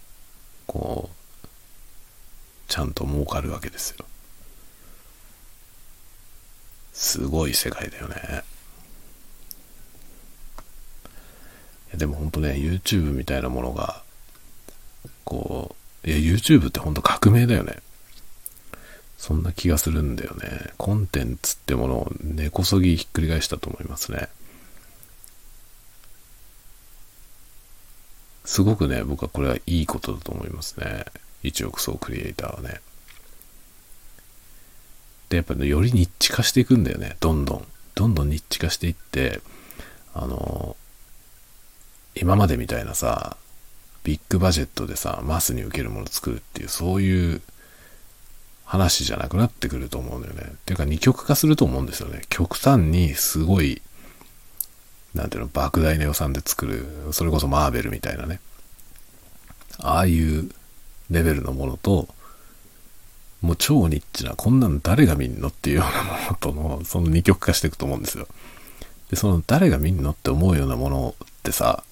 [0.72, 1.10] こ
[1.44, 1.48] う、
[2.70, 4.06] ちゃんと儲かるわけですよ。
[6.94, 8.44] すごい世界だよね。
[11.94, 14.02] でも本当ね、YouTube みたいなものが、
[15.26, 17.80] こう、いや、YouTube って本当革命だよね。
[19.18, 20.72] そんな気がするんだよね。
[20.78, 24.30] コンテンツってものを根こそぎひっくり返したと思いますね。
[28.46, 31.06] すごくね、僕はこれはいいことだと思いますね。
[31.44, 32.82] 一億総クリエイターはね。
[35.30, 37.18] で、やっぱり、ね、よりニッチ化していくんだよね。
[37.20, 37.68] どんどん。
[37.96, 39.42] どんどんニッチ化していって、
[40.14, 40.76] あの、
[42.16, 43.38] 今までみたいなさ、
[44.04, 47.42] ビッグバジェットでさ、マスに受けるものを作るっていう、そういう
[48.66, 50.44] 話じゃなくなってくると思うんだよね。
[50.44, 52.22] っていうか二極化すると思うんですよね。
[52.30, 53.82] 極端にすごい、
[55.14, 58.40] なんていうの、莫大な予算で作る、それこそマーベルみたいなね。
[59.80, 60.50] ああいう
[61.10, 62.08] レベルのものと、
[63.42, 68.28] もう超ニッチな、こんなん誰が見んのっていうようなものとの、その二極化していくと思うんですよ。
[69.10, 71.84] で、その誰が見んのって思うようなものってさ、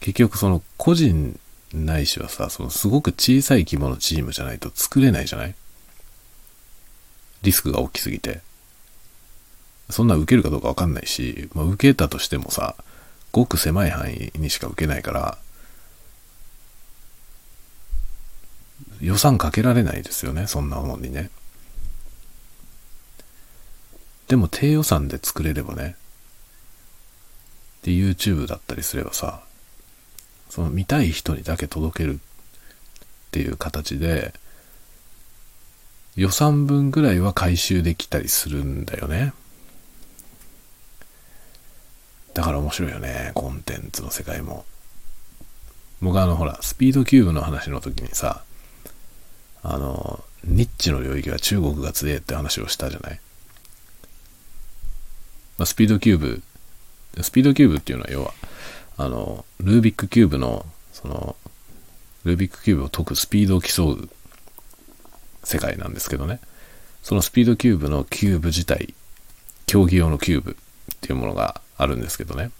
[0.00, 1.40] 結局その個人
[1.72, 5.54] ないしはさ、そのすごく小さい規模のチームじゃないと作れないじゃない？
[7.42, 8.42] リスクが大きすぎて。
[9.90, 12.74] そんな受けるかどうかわかんないし、まあ、受けたとしてもさ、
[13.32, 15.38] ごく狭い範囲にしか受けないから、
[19.00, 21.30] 予算かけられないですよね、そんなもんにね。
[24.28, 25.96] でも低予算で作れればね、
[27.82, 29.42] で、YouTube だったりすればさ、
[30.48, 32.18] その見たい人にだけ届けるっ
[33.32, 34.32] ていう形で、
[36.16, 39.34] 予算分ぐらいは回収できたりするんだよね。
[42.34, 44.64] だから面白いよね、コンテンツの世界も。
[46.02, 48.42] 僕あのほら、スピードキューブの話の時にさ、
[49.62, 53.20] あの、ニッチの領域は中国が強いって話をしたじゃない？
[55.56, 56.42] まあ、スピードキューブ、
[57.22, 58.34] スピードキューブっていうのは要は、
[58.96, 61.36] あの、ルービックキューブの、その、
[62.24, 64.08] ルービックキューブを解くスピードを競う
[65.44, 66.40] 世界なんですけどね。
[67.02, 68.92] そのスピードキューブのキューブ自体、
[69.66, 72.50] 競技用のキューブっていうものがあるんですけどね。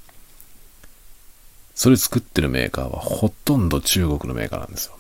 [1.75, 4.97] それ作ってるメーカーはほとんど中国のメーカーなんですよ。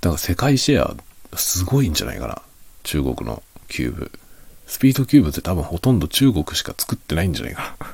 [0.00, 0.96] だから世界シェア
[1.36, 2.42] すごいんじゃないかな。
[2.82, 4.12] 中国のキューブ。
[4.66, 7.90] スピードキューブって多分ほとんど中国しか作ってないんじゃないかなっ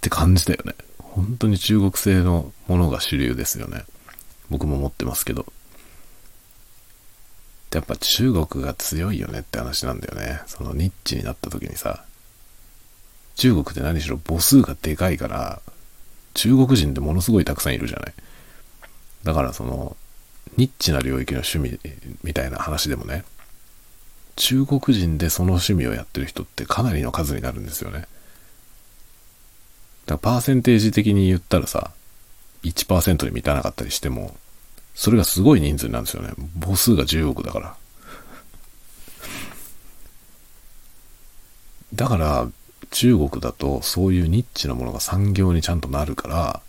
[0.00, 0.74] て感じだよね。
[0.98, 3.84] 本当に中国製のものが主流ですよね。
[4.50, 5.46] 僕も持ってますけど。
[7.78, 10.40] やっぱ中国が強いよねって話なんだよね。
[10.46, 12.04] そのニッチになった時にさ、
[13.36, 15.62] 中国って何しろ母数がでかいから、
[16.34, 18.14] 中国人ってものすごいたくさんいるじゃない。
[19.22, 19.96] だからその、
[20.56, 21.78] ニッチな領域の趣味
[22.24, 23.24] みたいな話でもね、
[24.36, 28.00] 中国人でその趣味をやってる人ってかなりの数になるんですよね。
[28.00, 28.08] だか
[30.08, 31.92] らパーセンテージ的に言ったらさ、
[32.62, 34.36] 1%に満たなかったりしても、
[35.00, 36.28] それがすごい人数なんですよね。
[36.60, 37.74] 母数が10億だから。
[41.94, 42.46] だから、
[42.90, 46.60] 中国だとそういうニッチなものが産業にちゃんとなるから、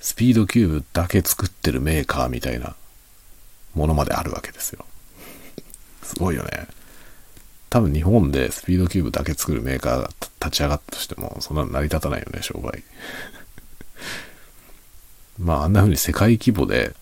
[0.00, 2.74] スピードキューブだけ作ってるメーカーみたいな
[3.74, 4.84] ものまであるわけですよ。
[6.02, 6.66] すごいよね。
[7.70, 10.10] 多分日本でスピードキューブだけ作るメーカーが
[10.40, 12.82] 立ち上がったとしても、そんなの成り立たないよね、商売。
[15.42, 16.94] まああんな風に世界規模で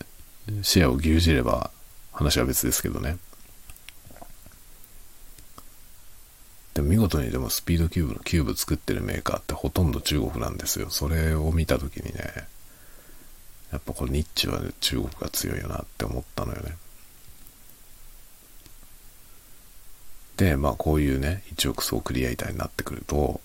[0.62, 1.70] シェアを牛耳れば
[2.12, 3.18] 話は別ですけどね。
[6.72, 10.88] でも見事にでもスピードキューブのキューブ作ってるメーカーってほとんど中国なんですよ。
[10.88, 12.49] それを見た時にね、
[13.72, 16.76] やっぱこれニッチは中国が強いよなって思ったのよね。
[20.38, 23.41] で、まあこういうね、一億総クリエイターになってくると、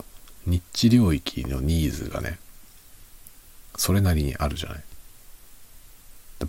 [0.46, 2.40] ニッチ領域のニーズがね、
[3.78, 4.84] それなりにあるじゃない。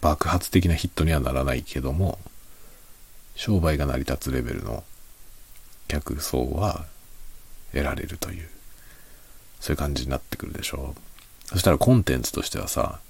[0.00, 2.18] 爆発的なヒットにはならないけども、
[3.34, 4.84] 商売が成り立つレベルの
[5.88, 6.86] 客層は
[7.72, 8.48] 得られるという、
[9.60, 11.48] そういう感じになってくるでしょう。
[11.48, 13.00] そしたらコンテンツとしてはさ、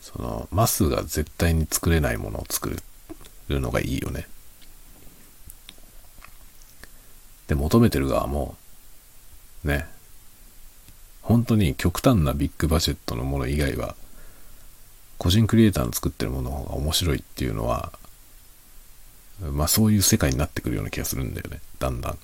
[0.00, 2.76] その、マスが絶対に作れないものを作
[3.48, 4.26] るのがいいよね。
[7.46, 8.56] で、求めてる側も、
[9.62, 9.86] ね、
[11.24, 13.96] 本当に極端なビッグバジェットのもの以外は、
[15.18, 17.92] 個人クリエイターの作ってるものの方が面白いっていうのは、
[19.40, 21.60] まあそういう世界になってくるような気がするんだよね。
[21.78, 22.18] だんだん。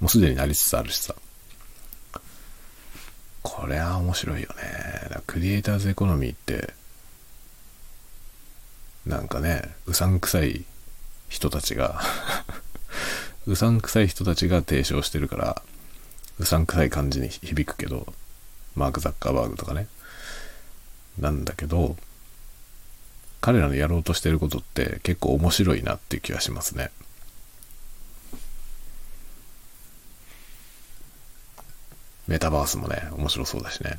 [0.00, 1.14] もうすでになりつつあるしさ。
[3.42, 5.22] これは面白いよね。
[5.26, 6.74] クリエイターズエコノミーって、
[9.06, 10.64] なんかね、うさんくさい
[11.28, 12.02] 人たちが
[13.46, 15.62] うさんくさい人たちが提唱してるから、
[16.38, 18.12] うさんくさい感じに響くけど、
[18.76, 19.88] マーク・ザッカーバーグとかね。
[21.18, 21.96] なんだけど、
[23.40, 26.90] 彼らのやろうとしてることって結構面白いなっていう気がしますね。
[32.26, 33.98] メタバースもね、面白そうだしね。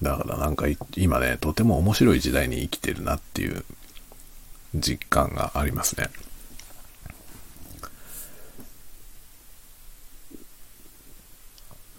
[0.00, 0.66] だからなんか
[0.96, 3.64] 今ね、とても面白い時代に生きてるなっていう
[4.74, 6.08] 実感がありますね。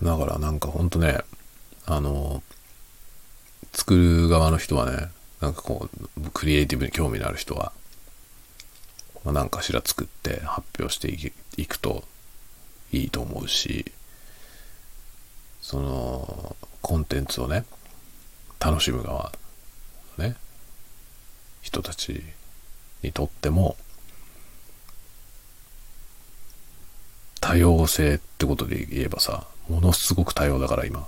[0.02, 1.20] だからなんかほんとね、
[1.86, 2.42] あの、
[3.74, 5.10] 作る側の人はね、
[5.42, 7.72] なんかこう、クリエイティブに興味のある人は、
[9.24, 11.12] まあ、何かしら作って発表して
[11.62, 12.04] いくと
[12.92, 13.92] いいと思うし、
[15.62, 17.66] その、コンテンツをね、
[18.60, 19.32] 楽しむ側、
[20.18, 20.36] ね、
[21.62, 22.24] 人たち
[23.04, 23.78] にとっても、
[27.42, 31.08] 多様性ってことで言えばさ、ものすごく多様だから今。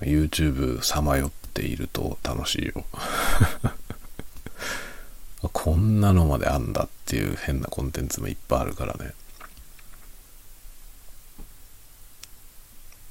[0.00, 2.84] YouTube さまよっていると楽しいよ。
[5.52, 9.14] こんなのまであんだっていう変なコンテンツもいっぱいあるからね。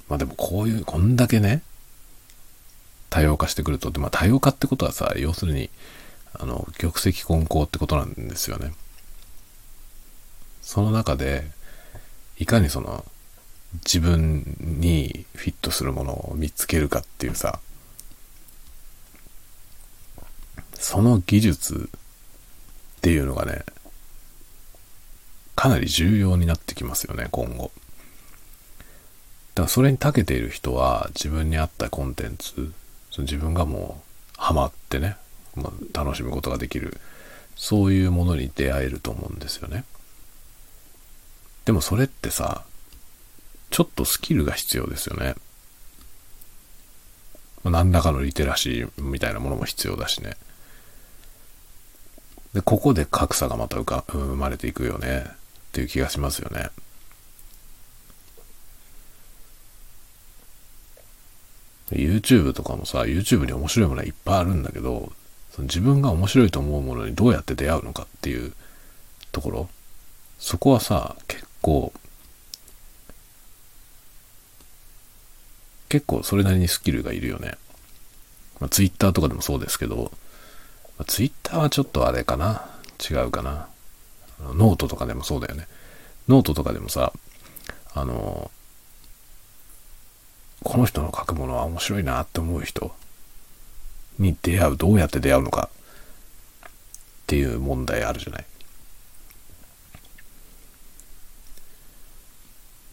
[0.08, 1.62] まあでもこういう、こんだけね、
[3.10, 5.70] 多様化してくると、でまあ多様化ってことはさ、要するに、
[6.34, 8.74] あの、玉石混交ってことなんですよね。
[10.64, 11.46] その中で、
[12.38, 13.04] いかにその、
[13.84, 17.60] 自分にフィットするものを見つけるかっていうさ、
[20.74, 21.90] その技術
[22.96, 23.62] っていうのがね、
[25.54, 27.70] かなり重要になってきますよね、今後。
[29.54, 32.72] だからそれに長けている人は自分に合ったコンテンツ、
[33.10, 35.16] その自分がもうハマってね、
[35.56, 36.98] まあ、楽しむことができる、
[37.54, 39.84] そういうものに出会えると思うんですよね。
[41.64, 42.64] でもそれってさ、
[43.70, 45.34] ちょっとスキルが必要ですよね。
[47.64, 50.36] 何らかのリテラシーみたいなものも必要だしね。
[52.52, 55.30] で、ここで格差がまた生まれていくよねっ
[55.72, 56.70] ていう気がしますよね。
[61.90, 65.12] YouTube とかもさ、YouTube に面白いものはいっぱいあるんだけど、
[65.52, 68.52] その自分が面白いと思うものにどうやって出会うのかっていう
[69.32, 69.68] ところ、
[70.38, 71.94] そこはさ、結構、
[75.88, 77.54] 結構それなりにスキルがいるよね。
[78.60, 80.12] まあ、Twitter とかでもそうですけど、
[80.98, 82.66] まあ、Twitter はちょっとあれかな。
[83.10, 83.68] 違うかな。
[84.40, 85.66] ノートとかでもそうだよね。
[86.28, 87.12] ノートとかでもさ、
[87.94, 88.50] あの、
[90.62, 92.94] この人の書くものは面白いなって思う人
[94.18, 95.70] に出会う、どうやって出会うのか
[96.58, 96.70] っ
[97.26, 98.44] ていう問題あるじゃない。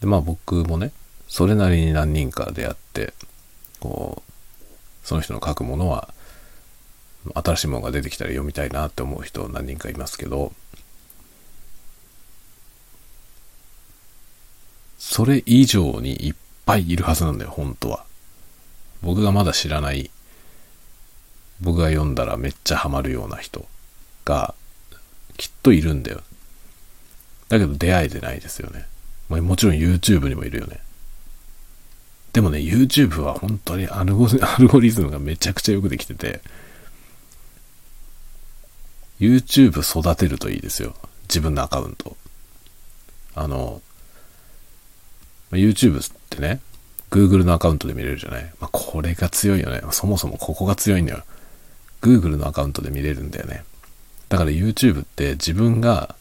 [0.02, 0.92] で、まあ僕もね、
[1.28, 3.14] それなりに何人か出会って、
[3.80, 6.12] こう、その人の書くものは、
[7.34, 10.52] 新しいものが出てきたら読みたいなって思う人何人かいますけど、
[14.98, 16.34] それ以上にいっ
[16.66, 18.04] ぱいいるはずなんだよ、本当は。
[19.02, 20.10] 僕がまだ知らない、
[21.60, 23.68] 僕が読んだらめっちゃハマるような人
[24.24, 24.54] が、
[25.36, 26.22] きっといるんだよ。
[27.48, 28.86] だけど出会えてないですよね。
[29.40, 30.80] もちろん YouTube にもいるよね。
[32.32, 36.40] でもね、YouTube は本当にアルゴ アルゴリズムがめちゃくちゃよくできてて、
[39.20, 40.94] YouTube 育てるといいですよ。
[41.28, 42.16] 自分のアカウント。
[43.34, 43.80] あの、
[45.52, 46.60] YouTube ってね、
[47.10, 48.44] Google のアカウントで見れるじゃない？
[48.60, 49.82] まあ、これが強いよね。
[49.92, 51.22] そもそもここが強いんだよ。
[52.00, 53.64] Google のアカウントで見れるんだよね。
[54.28, 56.16] だから YouTube って自分が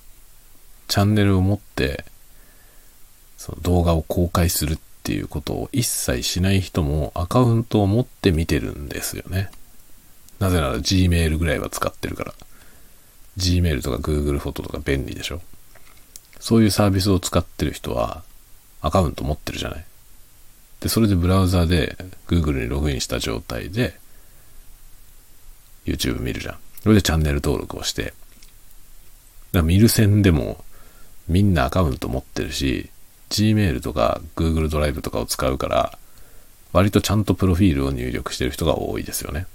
[0.90, 2.04] チャンネルを持って
[3.42, 9.50] その動画を公開するっていうことを一切しない人もアカウントを持って見てるんですよね。
[10.38, 12.34] なぜなら Gmail ぐらいは使ってるから。
[13.38, 15.42] Gmail とか Google フォトとか便利でしょ。
[16.40, 18.22] そういうサービスを使ってる人は
[18.80, 19.86] アカウント持ってるじゃない。
[20.80, 23.98] で、それでブラウザで Google にログインした状態で
[25.88, 26.58] YouTube 見るじゃん。
[26.84, 28.04] それでチャンネル登録をして。
[28.04, 28.14] だか
[29.54, 30.64] ら見る線でも
[31.28, 32.91] みんなアカウント持ってるし、
[33.32, 35.98] Gmail とか Google ドライブとかを使うから、
[36.74, 39.48] 割とちゃんとプロフィールを入力してる人が多いですよね。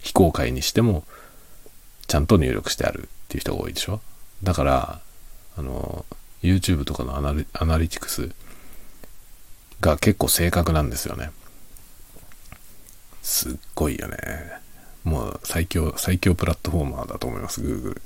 [0.00, 1.04] 非公開にしても、
[2.06, 4.00] ちゃんと入力してあるっていう人が多いでしょ
[4.42, 5.00] だから、
[5.56, 6.04] あの、
[6.42, 8.30] YouTube とかのアナリアナリティクス
[9.80, 11.30] が結構正確なんですよね。
[13.22, 14.16] すっごいよね。
[15.04, 18.00] もう最強、最強プラットフォーマーだと思います、Google。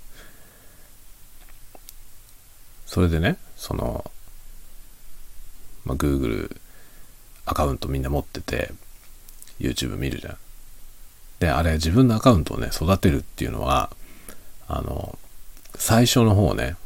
[2.93, 4.05] それでね、その、
[5.86, 6.55] まあ、Google
[7.47, 8.70] アカウントみんな持ってて、
[9.59, 10.36] YouTube 見るじゃん。
[11.38, 13.97] で、あれ自分のアカウントをね、育てるっていうのは、
[14.68, 15.18] あの、
[15.74, 16.76] 最初の方ね、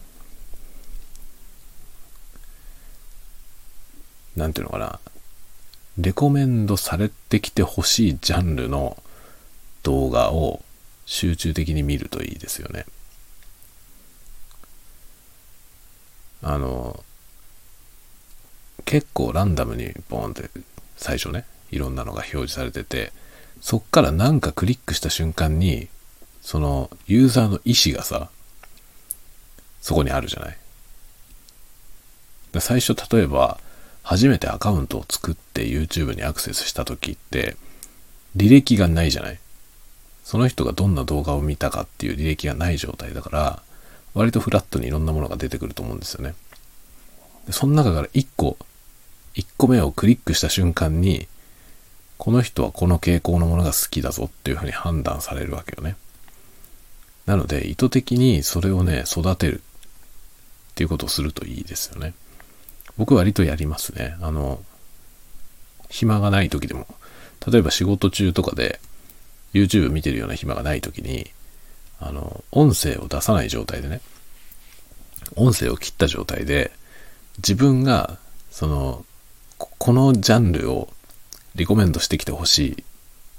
[4.36, 5.00] なんていうのかな、
[5.98, 8.96] レコメンドされてきてほしいジャンルの
[9.82, 10.62] 動画を
[11.04, 12.86] 集中的に見るといいですよね。
[16.42, 17.02] あの、
[18.84, 20.50] 結構ランダムにボーンって
[20.96, 23.12] 最初ね、いろんなのが表示されてて、
[23.60, 25.88] そっからなんかクリックした瞬間に、
[26.40, 28.30] そのユーザーの意思がさ、
[29.80, 30.56] そこにあるじゃない。
[32.60, 33.58] 最初例えば
[34.02, 37.56] 初めてアカウントを作って YouTube にアクセスした時って
[38.36, 39.38] 履歴がないじゃない
[40.24, 43.62] その人がどんな動画を見たかっていう履歴がない状態だから
[44.16, 46.34] 割とフラットにいろんなものが出てくると思うんですよね。
[47.46, 48.56] でその中から1個
[49.34, 51.28] 1個目をクリックした瞬間に
[52.16, 55.96] この人はこの傾向のものが好きだぞっていうふうに判断されるわけよね。
[57.26, 62.14] なので意図的にそれをね育てるっていうことをするといいですよね。
[62.96, 64.16] 僕割とやりますね。
[64.22, 64.62] あの
[65.90, 66.86] 暇がない時でも。
[67.46, 68.80] 例えば仕事中とかで
[69.52, 71.30] YouTube 見てるような暇がない時に
[72.00, 74.00] あの音声を出さない状態でね
[75.34, 76.70] 音声を切った状態で
[77.38, 78.18] 自分が
[78.50, 79.04] その
[79.58, 80.88] このジャンルを
[81.54, 82.76] リコメンドしてきてほしいっ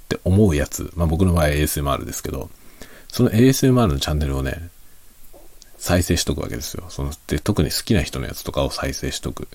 [0.10, 2.50] て思うやつ、まあ僕の場合 ASMR ですけど、
[3.10, 4.70] その ASMR のチャンネルをね、
[5.78, 6.86] 再生しとくわけですよ。
[6.90, 9.48] そので特に好きな人のやつとかを再生しとく。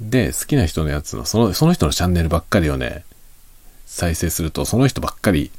[0.00, 3.04] で、好きな人のやつの、その、その人のチャンネルばっかりをね、
[3.86, 5.50] 再生すると、その人ばっかり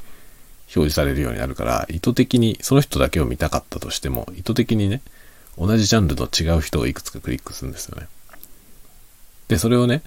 [0.75, 5.01] 表示されるようになるから、意図的に、その人だけを見たかったとしても、意図的にね、
[5.57, 8.07] 同じジャンルと違う人をいくつかクリックするんですよね。
[9.47, 10.03] で、それをね、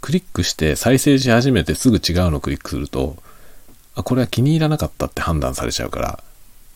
[0.00, 3.22] クリックして再生し始めてすぐ違うのをクリックすると、
[3.94, 6.22] あ、これは気に入らなかったって判断されちゃうから、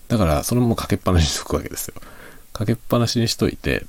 [0.09, 1.95] だからそのままかけっぱなしにしとくわけですよ。
[2.53, 3.87] かけっぱなしにしといて、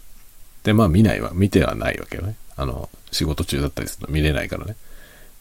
[0.63, 2.36] で、まあ見ないわ、見てはないわけよね。
[2.55, 4.75] あの、仕事中だったりすると見れないからね。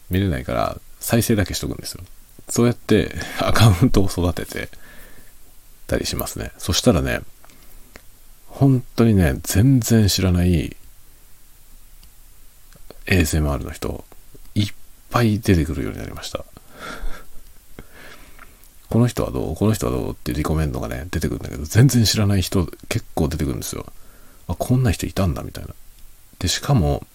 [0.09, 2.03] 見れないから、再生だけしとくんですよ。
[2.49, 4.69] そうやってアカウントを育てて
[5.85, 6.51] たりしますね。
[6.57, 7.21] そしたらね、
[8.47, 10.75] 本当にね、全然知らない
[13.05, 14.03] ASMR の人、
[14.55, 14.67] いっ
[15.09, 16.45] ぱい出てくるようになりました。
[18.89, 19.55] この人はどう？
[19.55, 20.11] この人はどう？
[20.11, 23.85] ってリコメンドがね、出てくるんだけど、全然知らない人結構出てくるんですよ。
[24.47, 25.75] あ、こんな人いたんだみたいな。
[26.39, 27.05] で、しかも、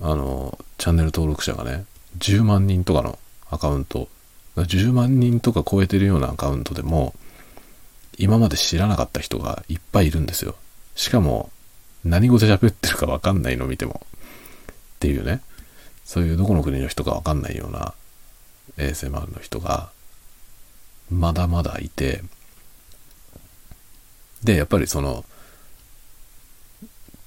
[0.00, 1.84] あの、チャンネル登録者がね、
[2.18, 3.18] 10万人とかの
[3.52, 4.08] アカウント、
[4.56, 7.14] 10万人とか超えてるようなアカウントでも、
[8.18, 10.56] 今まで知らなかった人がいっぱいいるんですよ。
[10.96, 11.50] しかも、
[12.02, 14.06] 何語で喋ってるかわかんないの見ても。
[14.10, 15.42] っていうね、
[16.04, 17.92] そういうどこの国の人かわかんないような
[18.78, 19.90] ASMR の人が、
[21.10, 22.24] まだまだいて、
[24.42, 25.26] で、やっぱりその、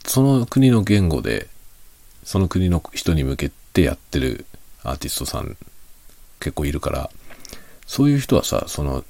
[0.06, 1.48] その国の言語で、
[2.24, 4.46] その国の人に向けてやってる
[4.84, 5.56] アーティストさん
[6.46, 7.10] 結構いるから、
[7.88, 9.04] そういう人はさ、その、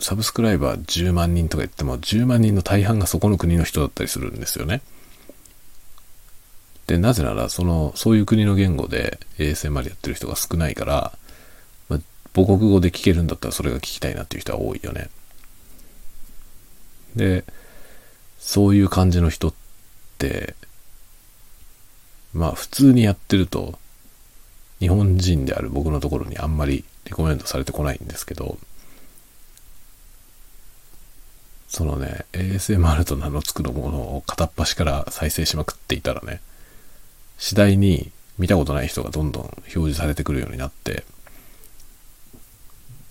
[0.00, 4.82] サブスクライバー10万人とか言っても、10万人の大半がそこの国の人だったりするんですよね。
[6.86, 11.18] で、なぜなら、その、そういう国の言語で ASMR やってる人が少ないから、
[11.88, 12.00] まあ、
[12.34, 15.08] 母国語で聞けるんだったらそれが聞きたいなっていう人は多いよね。
[17.16, 17.44] で、
[18.38, 19.54] そういう感じの人っ
[20.18, 20.54] て、
[22.34, 23.78] まあ普通にやってると、
[24.84, 28.58] 日本人である僕のところにあんまりリコメントされてこないんですけど、
[31.68, 36.40] そのね、ASMR と名の付くのものを片っ端から再生しまくっていたらね、
[37.38, 41.04] 次第に見たことない人がどんどん表示されてくるようになって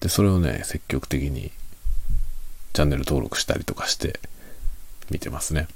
[0.01, 1.51] でそれをね積極的に
[2.73, 4.19] チャンネル登録したりとかして
[5.09, 5.67] 見てますね。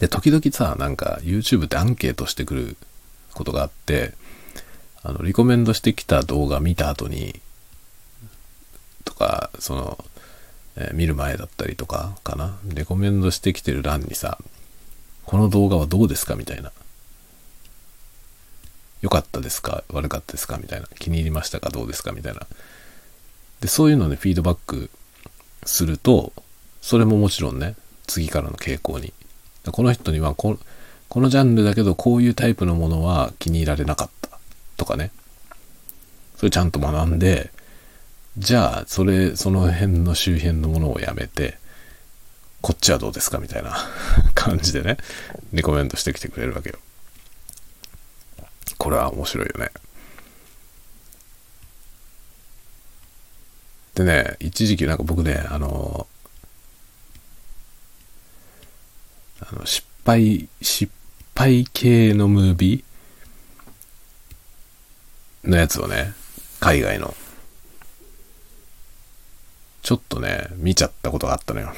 [0.00, 2.76] で時々さなんか YouTube ってアンケートしてくる
[3.34, 4.12] ことがあって
[5.02, 7.40] あのリコメンドしてきた動画見た後に
[9.04, 10.04] とかその、
[10.76, 14.38] えー、見る前だったりとかかなレコメンドしてきてる欄にさ
[15.24, 16.34] この動画はどうですか？
[16.34, 16.72] みたいな。
[19.00, 19.84] 良かったですか？
[19.88, 20.58] 悪かったですか？
[20.58, 20.88] みたいな。
[20.98, 21.70] 気に入りましたか？
[21.70, 22.10] どうですか？
[22.12, 22.40] みたいな。
[23.60, 24.90] で、そういうのでフィードバック
[25.64, 26.32] すると、
[26.80, 27.76] それももちろんね、
[28.06, 29.14] 次からの傾向に。
[29.70, 30.58] この人にはこ、
[31.12, 34.30] このジャンルだけど、こういうタイプのものは気に入られなかった
[34.78, 35.10] とかね。
[36.38, 37.50] それちゃんと学んで、
[38.38, 41.58] じゃあ、それ、その辺の周辺のものをやめて、
[42.62, 43.76] こっちはどうですかみたいな
[44.34, 44.96] 感じでね、
[45.52, 46.78] リコメントしてきてくれるわけよ。
[48.78, 49.70] これは面白いよね。
[53.96, 56.06] でね、一時期なんか僕ね、あの、
[59.40, 60.90] あの失敗、失
[61.34, 66.12] 敗系のムービーのやつをね、
[66.60, 67.14] 海外の、
[69.82, 71.72] ちょっとね、見ちゃったことがあったのよ。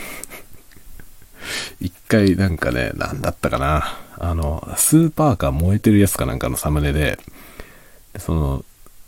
[1.80, 3.98] 一回なんかね、なんだったかな。
[4.18, 7.18] あの、スーパーカー燃えてるやつかなんかのサムネで、
[8.18, 8.64] その、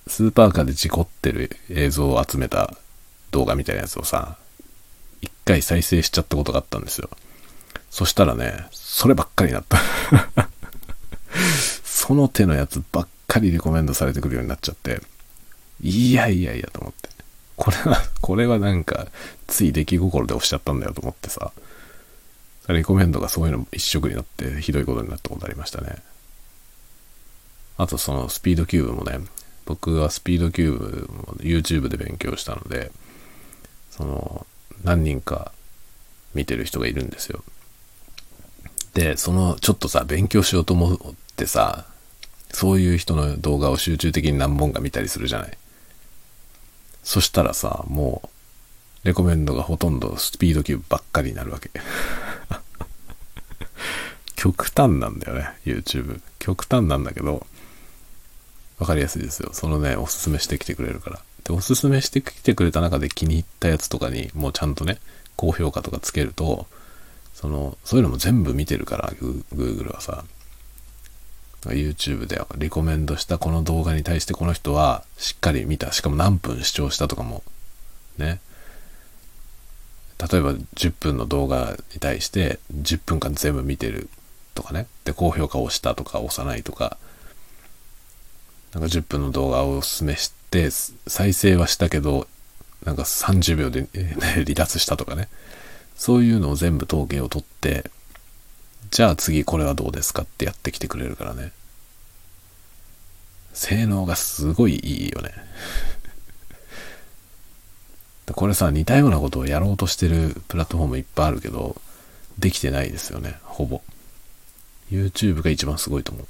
[0.07, 2.75] スーパーカーで事故ってる映像を集めた
[3.31, 4.39] 動画みたいなやつをさ、
[5.21, 7.11] 一回再生しちゃったことがあったんですよ。
[7.91, 8.67] そしたらね、
[8.97, 9.79] そればっかりになった。
[11.85, 15.03] その手のやつばっかりリコメンドされてくるようになっちゃって、
[15.83, 17.11] いやいやいやと思って。
[17.57, 19.07] これは、これはなんか、
[19.49, 21.53] つい出来心で押しちゃったんだよと思ってさ、
[22.71, 25.97] リコメンドがそういうの一色になってひどいことになったことありましたね。
[27.77, 29.21] あとそのスピードキューブもね、
[29.67, 32.91] 僕はスピードキューブも YouTube で勉強したので、
[33.91, 34.47] その、
[34.85, 35.53] 何人か
[36.33, 37.45] 見てる人がいるんですよ。
[38.97, 40.99] で、その、ちょっとさ、勉強しようと思っ
[41.37, 41.85] てさ、
[42.51, 45.59] そういう人の動画を集中的に何本か見たりするじゃない。
[47.05, 51.71] そしたらさ、もう、レコメンドがほとんどスピードキューブばっかりになるわけ。
[54.35, 56.23] 極端なんだよね、YouTube。
[56.39, 57.47] 極端なんだけど、
[58.79, 59.51] わかりやすいですよ。
[59.53, 61.21] そのね、おすすめしてきてくれるから。
[61.45, 64.97] で、おすすめしてきてくれた中で気に入ったやつとかに、もうちゃんとね、
[65.37, 66.67] 高評価とかつけると、
[67.37, 69.13] その、そういうのも全部見てるから、
[69.55, 70.25] Google はさ。
[71.67, 75.93] YouTube でリコメンドしたこの動画に対してこの人はしっかり見た。
[75.93, 77.43] しかも何分視聴したとかも、
[78.17, 78.41] ね。
[80.19, 84.09] 例えば10分の動画に対して10分間全部見てる
[84.55, 84.87] とかね。
[85.05, 86.97] で、高評価を押したとか押さないとか、
[88.73, 92.29] なんか10分の動画をおすすめして、再生はしたけど、
[92.85, 93.89] なんか30秒で、
[94.33, 95.29] 離脱したとかね。
[95.97, 97.91] そういうのを全部統計を取って、
[98.91, 101.53] じゃあ次これはどうですかってやってきてくれるからね。
[103.53, 105.33] 性能がすごいいいよね。
[108.33, 111.81] これさ、似たようなことをやろうとしてるプラットフォームいっぱいあるけど、
[112.39, 113.81] できてないですよね、ほぼ。
[114.91, 116.27] YouTube が一番すごいと思う。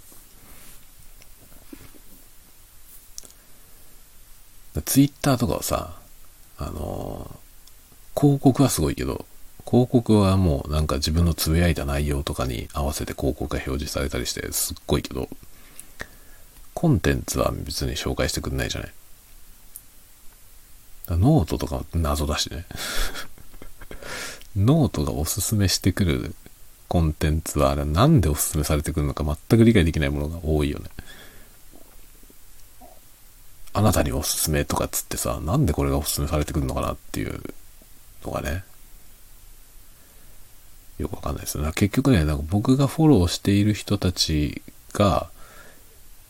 [4.83, 5.97] ツイッターとかはさ、
[6.59, 9.27] あのー、広告はすごいけど、
[9.69, 15.29] 広告はもうなんか自分のつぶやいた内容とかに合わせて広告が表示されたりしてすっごいけど、
[16.73, 18.93] コンテンツは別に紹介してくんないじゃない？
[21.19, 22.65] ノートとか謎だしね。
[24.57, 26.35] ノートがおすすめしてくる
[26.89, 30.87] コンテンツはあれなんでおすすめされてくるのか全く理解できないものが多いよね。
[33.73, 37.43] あなたにおすすめとかっつってさ、なんでこれがおすすめされてくるのかなっていう
[38.25, 38.65] のがね、
[40.99, 41.65] よくわかんないですよ。
[41.73, 45.29] 結局ね、なんか僕がフォローしている人たちが、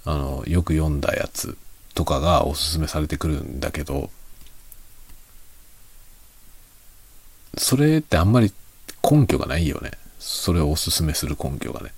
[0.04, 1.56] あの、よく読んだやつ
[1.94, 4.10] とかがおすすめされてくるんだけど、
[7.56, 8.52] それってあんまり
[9.08, 9.92] 根拠がないよね。
[10.18, 11.92] それをおすすめする根拠がね。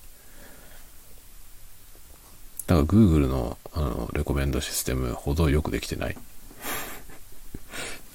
[2.66, 6.16] だから Google のあのレコメンドシステムほどよくできてない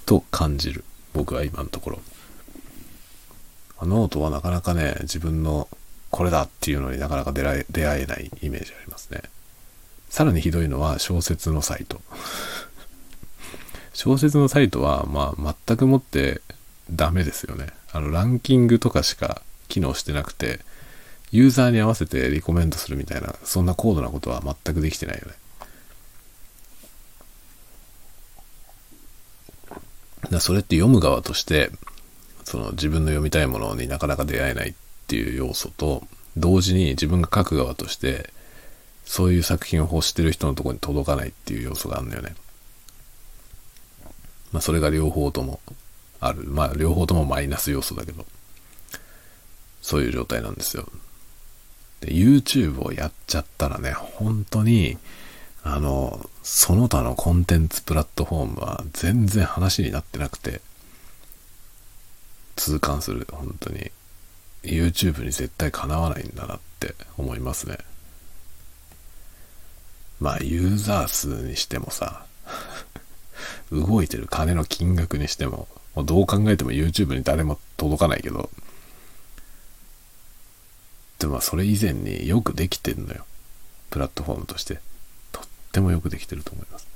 [0.06, 0.84] と感じる。
[1.14, 2.02] 僕は今のところ。
[3.86, 5.68] ノートはなかなかね、自分の
[6.12, 7.66] これだっていうのになかなか出会
[8.02, 9.22] えないイメージありますね。
[10.10, 12.02] さらにひどいのは小説のサイト。
[13.94, 16.42] 小説のサイトは、まあ、全くもって
[16.92, 17.68] ダメですよね。
[17.92, 20.60] あの、ランキングとかしか機能してなくて、
[21.32, 25.34] ユーザーに合わせてリコメントするみたいな、そんな高度なことは全くできてないよね。
[30.30, 31.72] だそれって読む側として、
[32.44, 34.74] その自分の読みたいものになかなか出会えないっ
[35.08, 36.04] ていう要素と、
[36.38, 38.30] 同時に自分が書く側として、
[39.06, 42.36] そういう作品を欲してる人のとこに届かないっていう要素があるんだよね。
[44.52, 45.60] まあそれが両方とも
[46.20, 46.44] ある。
[46.44, 48.26] まあ両方ともマイナス要素だけど、
[49.82, 50.88] そういう状態なんですよ。
[52.02, 54.98] で、YouTube をやっちゃったらね、本当に、
[55.64, 60.62] あの、その他のコンテンツプラットフォームは全然話になってなくて、
[62.56, 63.92] 痛感する、本当に。
[64.64, 67.78] YouTube に絶対かなわないんだなって思いますね。
[70.20, 72.26] まあ、ユーザー数にしてもさ、
[73.72, 78.50] 動いてる金の金額にしても、もうどう考えても YouTube に誰も届かないけど、
[81.20, 83.26] でもそれ以前によくできてんのよ。
[83.90, 84.80] プラットフォームとして。
[85.32, 86.88] とってもよくできてると思います。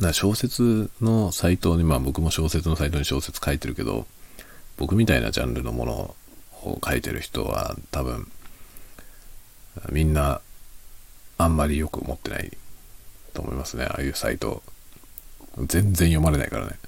[0.00, 4.06] な小説のサイトに、まあ僕も小説のサイトに小説書いてるけど、
[4.76, 6.14] 僕みたいなジャンルのもの
[6.62, 8.30] を書いてる人は多分、
[9.90, 10.40] みんな
[11.36, 12.56] あんまりよく思ってない
[13.34, 13.84] と思いますね。
[13.84, 14.62] ああいうサイト。
[15.66, 16.78] 全然読まれないからね。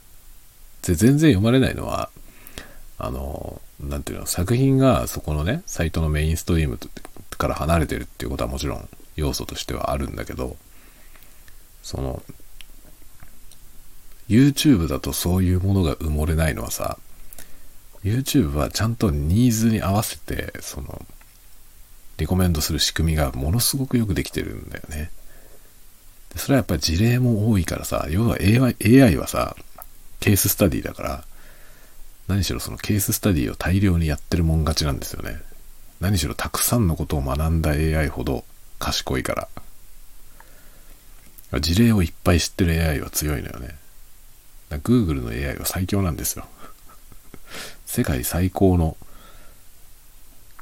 [0.83, 2.11] で、全然読まれないのは、
[2.99, 6.79] あの、なんていうの、作品がそこのね、サイトのメインストリーム
[7.39, 10.57] から離れてるっていうことはもちろん要素としてはあるんだけど、
[11.83, 12.23] その、
[14.31, 16.99] YouTube だとそういうものが埋もれないのはさ、
[18.05, 21.05] YouTube はちゃんとニーズに合わせて、その、
[22.17, 25.11] リコメンドする仕組みがものすごくよくできてるんだよね。
[26.37, 29.57] それはやっぱり事例も多いからさ、要は AI, AI はさ、
[30.21, 31.25] ケーススタディだから、
[32.29, 35.41] 何しろそのケーススタディを大量にやってるもん勝ちなんですよね。
[35.99, 38.45] 何しろたくさんのことを学んだ AI ほど
[38.79, 39.49] 賢いか
[41.51, 41.61] ら。
[41.61, 43.75] 事例をいっぱい知ってる AI は強いのよね。
[44.79, 46.47] Google の AI は最強なんですよ。
[47.87, 48.97] 世界最高の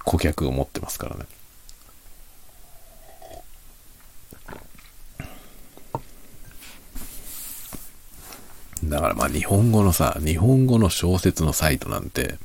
[0.04, 1.26] 顧客を持ってますからね。
[8.84, 12.38] だからまあ日本語のさ、日本語の小説のサイトなんて、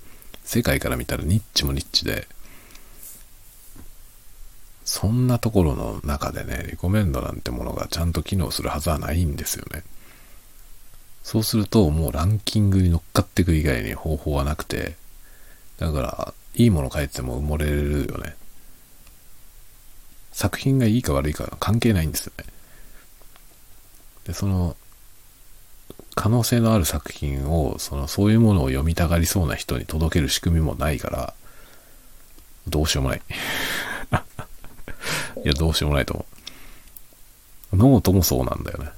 [0.44, 2.28] 世界から見たらニッチもニッチで、
[4.84, 9.84] そんなところの中でね、リコメンドなんてものがちゃんと機能するはずはないんですよね。
[11.24, 14.96] そうするともうランキングに乗っかっていく以外に方法はなくて、
[15.78, 18.36] だから、いいもの書いても埋もれるよね。
[20.32, 22.46] 作品がいいか悪いか関係ないんですよね。
[24.26, 24.76] で、その、
[26.16, 31.34] 可能性のある作品を、その、そういうものを読みたがりそうな人に届ける仕組みもないから、
[32.68, 33.22] どうしようもない。
[35.44, 36.26] いや、どうしようもないと思
[37.74, 37.76] う。
[37.76, 38.92] ノートもそうなんだよね。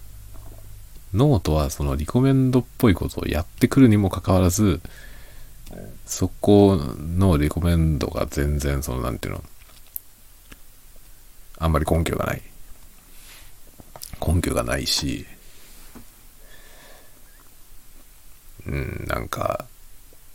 [1.15, 4.81] ノートはそのリコメンドっぽいことをやってくるにもかかわらず、
[6.05, 6.77] そこ
[7.17, 9.43] のリコメンドが全然その、なんていうの、
[11.57, 12.41] あんまり根拠がない。
[14.25, 15.25] 根拠がないし、
[18.67, 19.65] うん、なんか、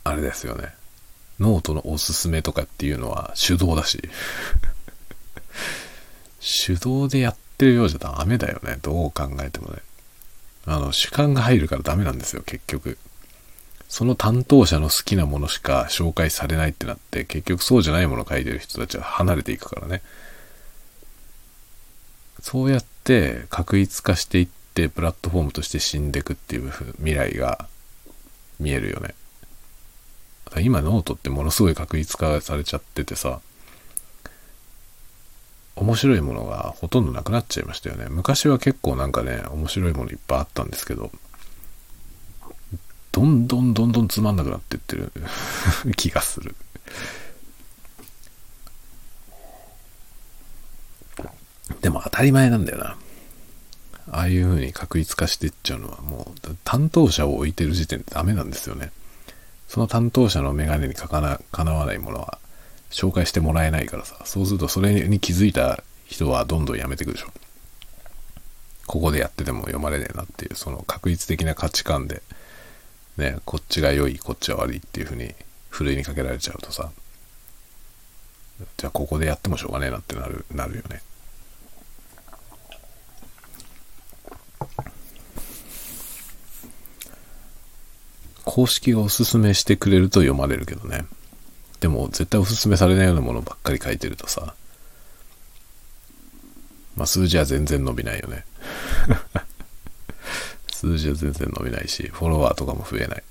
[0.04, 0.74] あれですよね。
[1.38, 4.00] ノートのおすすめとかっていうのは手動だし。
[6.66, 8.78] 手動でやってるようじゃダメだよね。
[8.82, 9.82] どう考えてもね。
[10.70, 12.96] あの、主観が入るからダメなんですよ、結局。
[13.88, 20.00] その担当者の好きなものしか紹介されないってなって、結局そうじゃないもの書いてる人たちは離れていくからね。
[22.40, 27.66] そうやって画一化していって、プラットフォームとして死んでいくっていう未来が
[28.60, 29.16] 見えるよね。
[30.60, 33.40] 今ノートってものすごい画一化されちゃっててさ、
[35.90, 38.06] 面白いものがほとんどなくなっちゃいましたよね。
[38.08, 41.10] 昔は結構なんかね、面白いものいっぱいあったんですけど、
[43.10, 45.12] どんどんどんどんつまんなくなっていってる
[45.98, 46.54] 気がする。
[51.82, 52.96] でも当たり前なんだよな。
[54.12, 58.92] ああいう風に確一化していっちゃうのはもう担当者を置いてる時点でダメなんですよね。
[59.66, 62.38] その担当者のメガネにかかな、かなわないものは
[62.90, 67.32] 紹介してもらえないからさ、そうするとそれに気づいた人はどんどんやめていくでしょ。
[68.86, 72.22] ここでやってても読まれねえなっていう、その確率的な価値観で、
[73.16, 75.34] ね、こっちが良い、こっちは悪いっていうふうに、
[75.68, 76.90] ふるいにかけられちゃうとさ、
[78.76, 81.00] じゃあここでやってもしょうがねえなってなる、なるよね。
[88.44, 91.04] 公式がおすすめしてくれると読まれるけどね。
[91.80, 94.54] でも絶対おすすめされないようなものばっかり書いてるとさ、
[96.94, 98.44] まあ数字は全然伸びないよね。
[100.72, 103.22] 数字は全然伸びないし、フォロワーとかも増えない。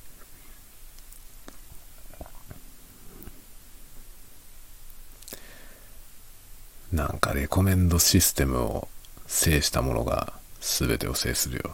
[6.91, 8.87] なんかレコメンドシステムを
[9.27, 11.71] 制したものが全てを制するよ。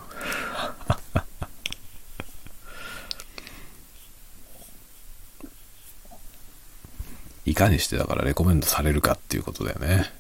[7.46, 10.12] いかにしてだからレコメンドされるかっていうことだよね。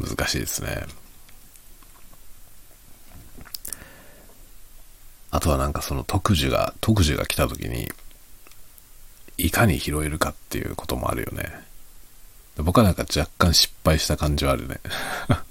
[0.00, 0.86] 難しいですね。
[5.30, 7.90] あとはなんかその特需が、特需が来た時に、
[9.36, 11.44] いかに拾えるかっていうこともあるよね。
[12.56, 14.80] 僕はなんか若干失敗した感じはあるね。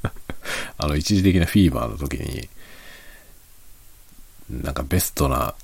[0.78, 2.50] あの一時的なフィーバーの時に、
[4.50, 5.56] なんかベストな、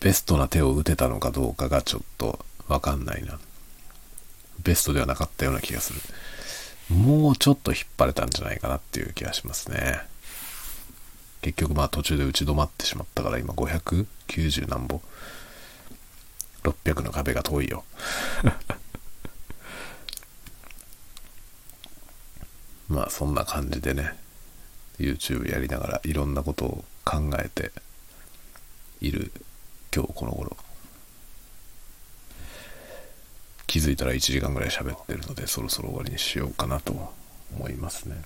[0.00, 3.38] ベストな手を打てたのかどうかがちょっとわかんないな。
[4.62, 6.00] ベストではなかったような気がする。
[6.94, 10.00] もうちょっと引っ張れたんじゃないかなっていう気がしますね。
[11.42, 15.00] 結局まあ途中で打ち止まってしまったから今590何歩。
[16.62, 17.84] 600の壁が遠いよ。
[22.88, 24.18] まあそんな感じでね、
[24.98, 27.72] YouTube やりながらいろんなことを考えて
[29.00, 29.32] いる
[29.94, 30.56] 今日この頃。
[33.70, 37.12] 気づいたら1時間ぐらい喋ってるので、そろそろ終わりにしようかなと
[37.56, 38.20] 思いますね。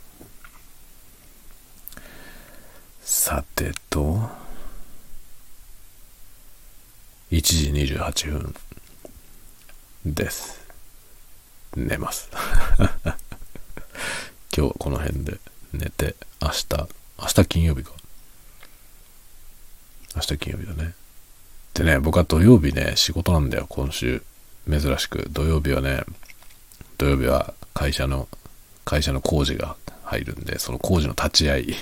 [3.03, 4.31] さてと、
[7.31, 8.55] 1時28分
[10.07, 10.67] です。
[11.77, 12.31] 寝ます。
[14.57, 15.39] 今日この辺で
[15.75, 16.67] 寝て、明日、
[17.19, 17.93] 明日金曜日か。
[20.17, 20.95] 明日金曜日だね。
[21.75, 24.23] でね、僕は土曜日ね、仕事なんだよ、今週。
[24.69, 25.29] 珍しく。
[25.31, 26.05] 土曜日はね、
[26.99, 28.29] 土曜日は会社の、
[28.85, 31.75] 会社の工事が入るんで、その工事の立ち会い。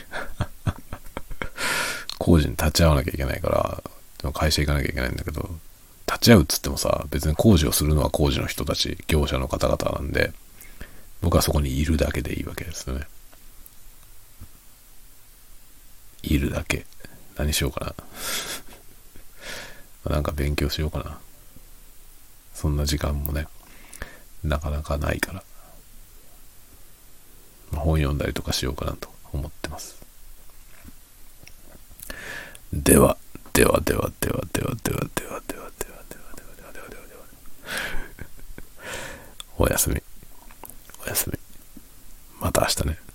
[2.18, 3.82] 工事に立ち会わなきゃいけないから、
[4.18, 5.50] でも会社行かなきゃいけないんだけど、
[6.06, 10.32] 立ち会うっつってもさ、別に工事をするのは工事の人たち、業者の方々なんで、
[11.20, 13.06] 僕はそこにいるだけでいいわけですよね。
[16.22, 16.86] いるだけ。
[17.36, 17.94] 何しようか
[20.04, 20.12] な。
[20.14, 21.18] なんか勉強しようかな。
[22.54, 23.46] そんな時間もね、
[24.44, 25.42] なかなかないから。
[27.72, 30.00] 本読んだりとかしようかなと思ってます。
[32.72, 33.16] では、
[33.52, 37.24] ではではではではではではではではではではではではではでは
[39.58, 40.02] おやすみ。
[41.04, 41.38] おやすみ。
[42.40, 43.11] また明日ね。